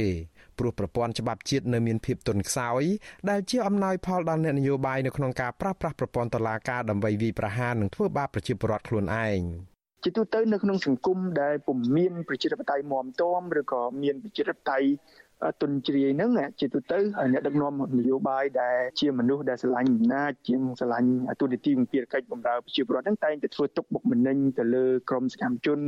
[0.59, 2.83] ព្រោះប្រព័ន្ធច្បាប់ជាតិនៅមានភាពទន់ខ្សោយ
[3.31, 9.41] ដែលជាអំណោយផលដល់អ្នកនយោបាយនៅក្នុងការប្រាស្រ័យប្រព័ន្ធតុលាការដើម្បីវាយប្រហារនិងធ្វើបាបប្រជាពលរដ្ឋខ្លួនឯង
[10.05, 14.89] ជាទូទៅនៅក្នុងសង្គមដែលពុំមានប្រជាធិបតេយ្យមាំទាំឬក៏មានប្រជាធិបតេយ្យ
[15.61, 16.31] ទុនជ្រាយហ្នឹង
[16.61, 16.99] ជាទូទៅ
[17.33, 25.81] អ្នកដឹកនាំនយោបាយដែលជាមនុស្សដែលស្រឡាញ់អំណាចជាងស្រឡាញ់ទូនីតិវិភារកិច្ចបម្រើប្រជាពលរដ្ឋហ្នឹងតែងតែធ្វើទុកបុកម្នេញទៅលើក្រុមសកម្មជន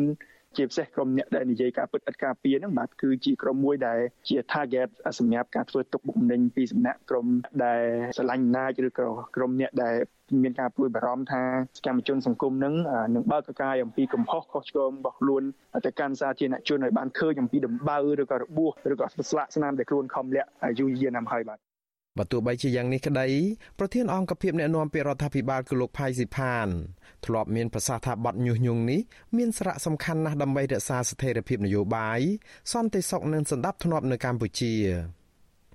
[0.56, 4.88] ជាពិសេសក្រុមអ្នកដែលនិយាយការពិតឥតការពារហ្នឹងបាទគឺជាក្រុមមួយដែលជា target
[5.18, 7.26] សម្រាប់ការធ្វើទុកបុកម្នេញពីសំណាក់ក្រុម
[7.64, 7.82] ដែល
[8.16, 9.94] ស្រឡាញ់អំណាចឬក៏ក្រុមអ្នកដែល
[10.42, 11.42] មានការព្រួយបារម្ភថា
[11.78, 12.74] សកម្មជនសង្គមនឹង
[13.14, 15.42] នឹងបើកកាយអំពីកំហុសខុសឆ្គងរបស់ខ្លួន
[15.86, 21.67] ទៅកាន់សាធារណជនឲ្យបានឃើញអំពីដំបៅឬក៏របួសឬក៏ស្លាកស្នាមដែលខ្លួនខំលាក់យូរយារណាស់ហើយបាទ
[22.18, 23.28] បើទោះបីជាយ៉ាងនេះក្តី
[23.78, 26.68] ប្រធានអង្គភិបអ្នកណែនាំពាក្យរដ្ឋាភិបាលគឺលោកផៃស៊ីផាន
[27.26, 29.00] ធ្លាប់មានប្រសាសន៍ថាបទញុះញង់នេះ
[29.36, 32.20] មានសារៈសំខាន់ណាស់ដើម្បីរក្សាស្ថិរភាពនយោបាយ
[32.72, 34.74] សន្តិសុខនិងសន្តិភាពនៅកម្ពុជា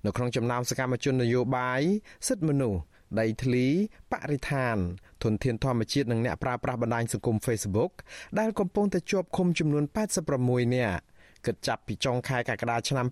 [0.06, 1.82] នៅក្នុងចំណោមសកម្មជននយោបាយ
[2.28, 2.82] សិទ្ធិមនុស្ស
[3.20, 3.66] ដីធ្លី
[4.12, 4.76] បរិស្ថាន
[5.24, 7.92] ធនធានធម្មជាតិនិងអ្នកប្រើប្រាស់បណ្ដាញសង្គម Facebook
[8.40, 9.84] ដែលកំពុងតែជាប់ឃុំចំនួន
[10.30, 11.04] 86នាក់
[11.46, 13.06] គិតចាប់ពីចុងខែកក្កដាឆ្នាំ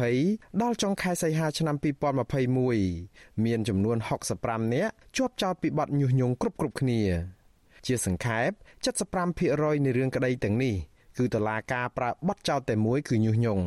[0.00, 1.76] 2020ដល់ចុងខែសីហាឆ្នាំ
[2.80, 3.96] 2021មានចំនួន
[4.36, 7.00] 65នាក់ជាប់ចោទពីបទញុះញង់គ្រប់គ្រប់គ្នា
[7.86, 8.50] ជាសង្ខេប
[9.16, 10.74] 75%នៃរឿងក្តីទាំងនេះ
[11.18, 13.64] គឺតឡាការប្រើបទចោទតែមួយគឺញុះញង់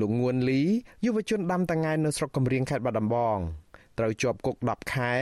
[0.00, 0.62] លោកងួនលី
[1.04, 3.38] យុវជនដាំតាងែនៅស្រុកកំរៀងខេត្តបាត់ដំបង
[3.98, 5.12] ត្រូវជាប់គុក10ខែ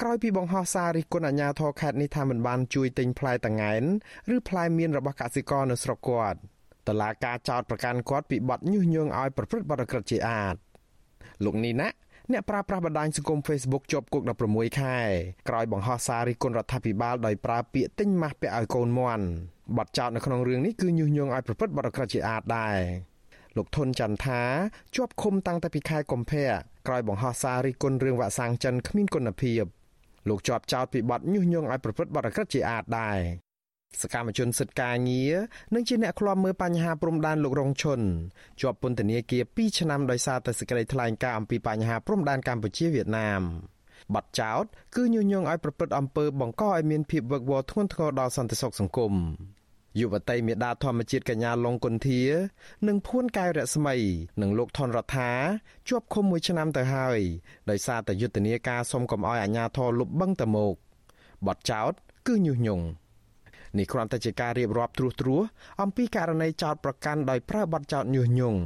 [0.00, 3.82] ក្រោយពីបង្ហោះសាររិះគន់អាជ្ញាធរខេត្តនេះថាមិនបានជួយទិញផ្លែតាងែន
[4.34, 6.38] ឬផ្លែមៀនរបស់កសិករនៅស្រុកគាត់
[6.88, 10.54] តឡាការចោតប្រកាន់គាត់ពីបទញុះញង់ឲ្យប្រព្រឹត្តបទក្រិតជាអាត
[11.44, 11.88] លោកនីណា
[12.32, 14.98] អ្នកប្រើប្រាស់បណ្ដាញសង្គម Facebook ជាប់គុក16ខែ
[15.48, 19.24] ក្រោយបង្ហោះសាររិះគន់រដ្ឋាភិបាលដោយប្រើពាក្យទិញម៉ាស់ពាក់ឲ្យកូនមន់
[19.76, 22.78] បទចោតនៅក្នុងរឿងនេះគឺញុះញង់ឲ្យប្រព្រឹត្តបទក្រិតជាអាតដែរ
[23.56, 24.42] លោកធុនចន្ទថា
[24.94, 26.46] ជាប់ឃុំតាំងតែពីខែកុម្ភៈ
[26.86, 29.62] ក្រោយបង្ហោះសាររិះគន់រឿងវាក់សាំងចិនគ្មានគុណភាព
[30.28, 33.18] លោកជាប់ចោតពីបទញុះញង់ឲ្យប្រព្រឹត្តបទអក្រិតជាអាតដែរ
[34.02, 35.34] សកម្មជនសិទ្ធិការងារ
[35.74, 38.00] និងជាអ្នកឃ្លាំមើលបញ្ហាព្រំដែនលោករងឈុន
[38.60, 43.42] ជាប់ពន្ធនាគារ2ឆ្នាំដោយសារតែសេចក្តីថ្លែងការណ៍អំពីបញ្ហាព្រំដែនកម្ពុជាវៀតណាម
[44.14, 44.64] បាត់ចោត
[44.94, 49.14] គឺញុះញង់ឲ្យប្រព្រឹត្តអំពើបង្កឲ្យមានភាពវឹកវរធ្ងន់ធ្ងរដល់សន្តិសុខសង្គម
[50.00, 52.20] យុវតីមេដាធម្មជាតិកញ្ញាឡុងគុន្ធា
[52.88, 53.96] និងភួនកែវរស្មី
[54.40, 55.30] និងលោកថនរដ្ឋា
[55.88, 57.20] ជាប់ឃុំមួយឆ្នាំទៅហើយ
[57.70, 60.74] ដោយសារតែយុទ្ធនាការសុំកុំឲ្យអាជ្ញាធរលុបបង្កតមក
[61.46, 61.92] បទចោត
[62.26, 62.84] គឺញុះញង់
[63.78, 65.42] នេះគ្រាន់តែជាការរៀបរាប់ត្រួសត្រាស
[65.82, 68.60] អំពីករណីចោតប្រកាន់ដោយប្រើបទចោតញុះញង់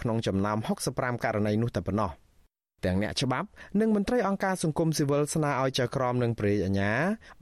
[0.00, 0.58] ក្នុងចំណោម
[0.90, 2.12] 65ករណីនោះតែប៉ុណ្ណោះ
[2.84, 3.48] ទាំងអ្នកច្បាប់
[3.80, 6.92] និងមន្ត្រីអង្គការសង្គមស៊ីវិលស្នើឲ្យចៅក្រមនិងព្រះរាជអាជ្ញា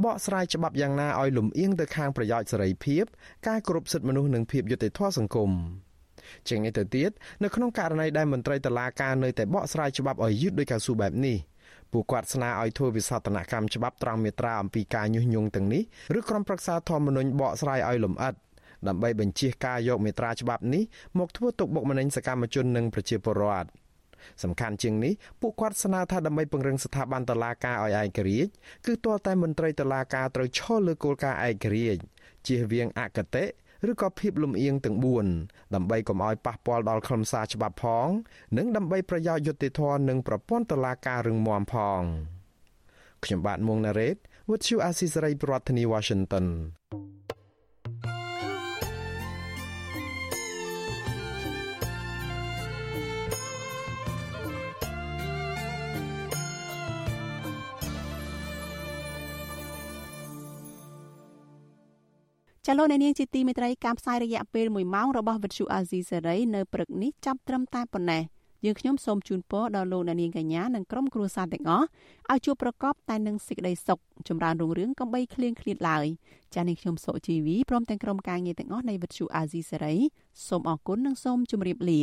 [0.05, 3.05] បកស្រាយច្បាប់យ៉ាងណាឲ្យលំអៀងទៅខាងប្រយោជន៍សេរីភាព
[3.49, 5.51] ការគោរពសិទ្ធិមនុស្សនិងភាពយុត្តិធម៌សង្គម
[6.49, 7.11] ជាងនេះទៅទៀត
[7.43, 11.37] នៅក្នុងករណីដែលមន្ត្រីតុលាការនៅតែបកស្រាយច្បាប់ឲ្យយឺតដោយកៅស៊ូបែបនេះ
[11.93, 15.83] ពួកគាត់ស្នើឲ្យធ្វើវិសោធនកម្មច្បាប់ត្រង់មាត្រាអំពីការញុះញង់ទាំងនេះ
[16.19, 18.35] ឬក្រុមប្រឹក្សាធម្មនុញ្ញបកស្រាយឲ្យលម្អិត
[18.89, 20.83] ដើម្បីបញ្ជាការយកមេត្រាច្បាប់នេះ
[21.19, 23.69] មកធ្វើទុកបុកម្នេញសកម្មជននិងប្រជាពលរដ្ឋ
[24.43, 28.51] សំខាន់ជាងនេះពួកគាត់ស្នើថាដើម្បីពង្រឹងស្ថាប័នតុលាការឲ្យឯករាជ្យ
[28.87, 32.01] គឺទាល់តែមន្ត្រីតុលាការត្រូវឈលលើគោលការណ៍ឯករាជ្យ
[32.47, 33.45] ជៀសវាងអកតេ
[33.91, 34.97] ឬក៏ភាពលំអៀងទាំង
[35.37, 38.09] 4ដើម្បីកុំឲ្យប៉ះពាល់ដល់ខ្លឹមសារច្បាប់ផង
[38.57, 42.03] និងដើម្បីប្រយោជន៍យុត្តិធម៌និងប្រព័ន្ធតុលាការរឹងមាំផង
[43.25, 44.17] ខ្ញុំបាទមុងណារ៉េត
[44.49, 46.47] With you Asisari ប្រធានាធិបតី Washington
[62.73, 68.23] ចាលោកអ្នកនាងជាទីមេត្រីការផ្សាយរយៈពេល1ម៉ោងរបស់វិទ្យុអាស៊ីសេរីនៅព្រឹកនេះចាប់ត្រឹមតែប៉ុណ្ណេះ
[68.65, 71.87] យើងខ្ញុំសូមជូនពរដល់លោកអ្នកនាងកញ្ញានិងក្រុមគ្រួសារទាំងអស់
[72.31, 73.99] ឲ្យជួបប្រកបតែនឹងសេចក្តីសុខ
[74.29, 76.07] ចម្រើនរុងរឿងកំបីគ្លៀងគ្លាតឡើយ
[76.55, 79.95] ចានេះខ្ញុំសុជីវីព្រមទាំងក្រុមការងារទាំងអស់នៃវិទ្យុអាស៊ីសេរី
[80.49, 82.01] សូមអរគុណនិងសូមជម្រាបលា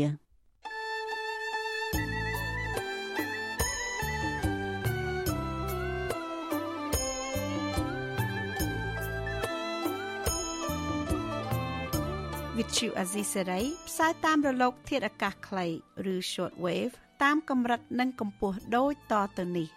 [12.68, 15.66] ទ្យុអាស៊ីសេរីផ្សាយតាមរលក ធាតុអាកាសខ្លី
[16.14, 16.94] ឬ short wave
[17.24, 19.68] តាមកម្រិតនិងកម្ពស់ដូចតទៅនេះ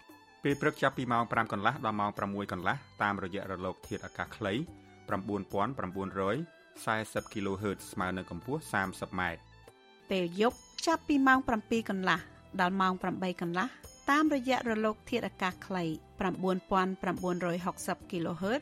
[0.43, 4.53] ពេលព្រឹកចាប់ពីម៉ោង5កន្លះដល់ម៉ោង6កន្លះតាមរយៈរលក ធាតុអាកាសខ្លី
[5.11, 5.25] 9940
[6.85, 9.21] 40 kHz ស្មើនឹងកម្ពស់ 30m
[10.11, 12.19] ពេលយប់ចាប់ពីម៉ោង7កន្លះ
[12.61, 13.67] ដល់ម៉ោង8កន្លះ
[14.11, 15.83] តាមរយៈរលក ធាតុអាកាសខ្លី
[16.21, 18.61] 9960 kHz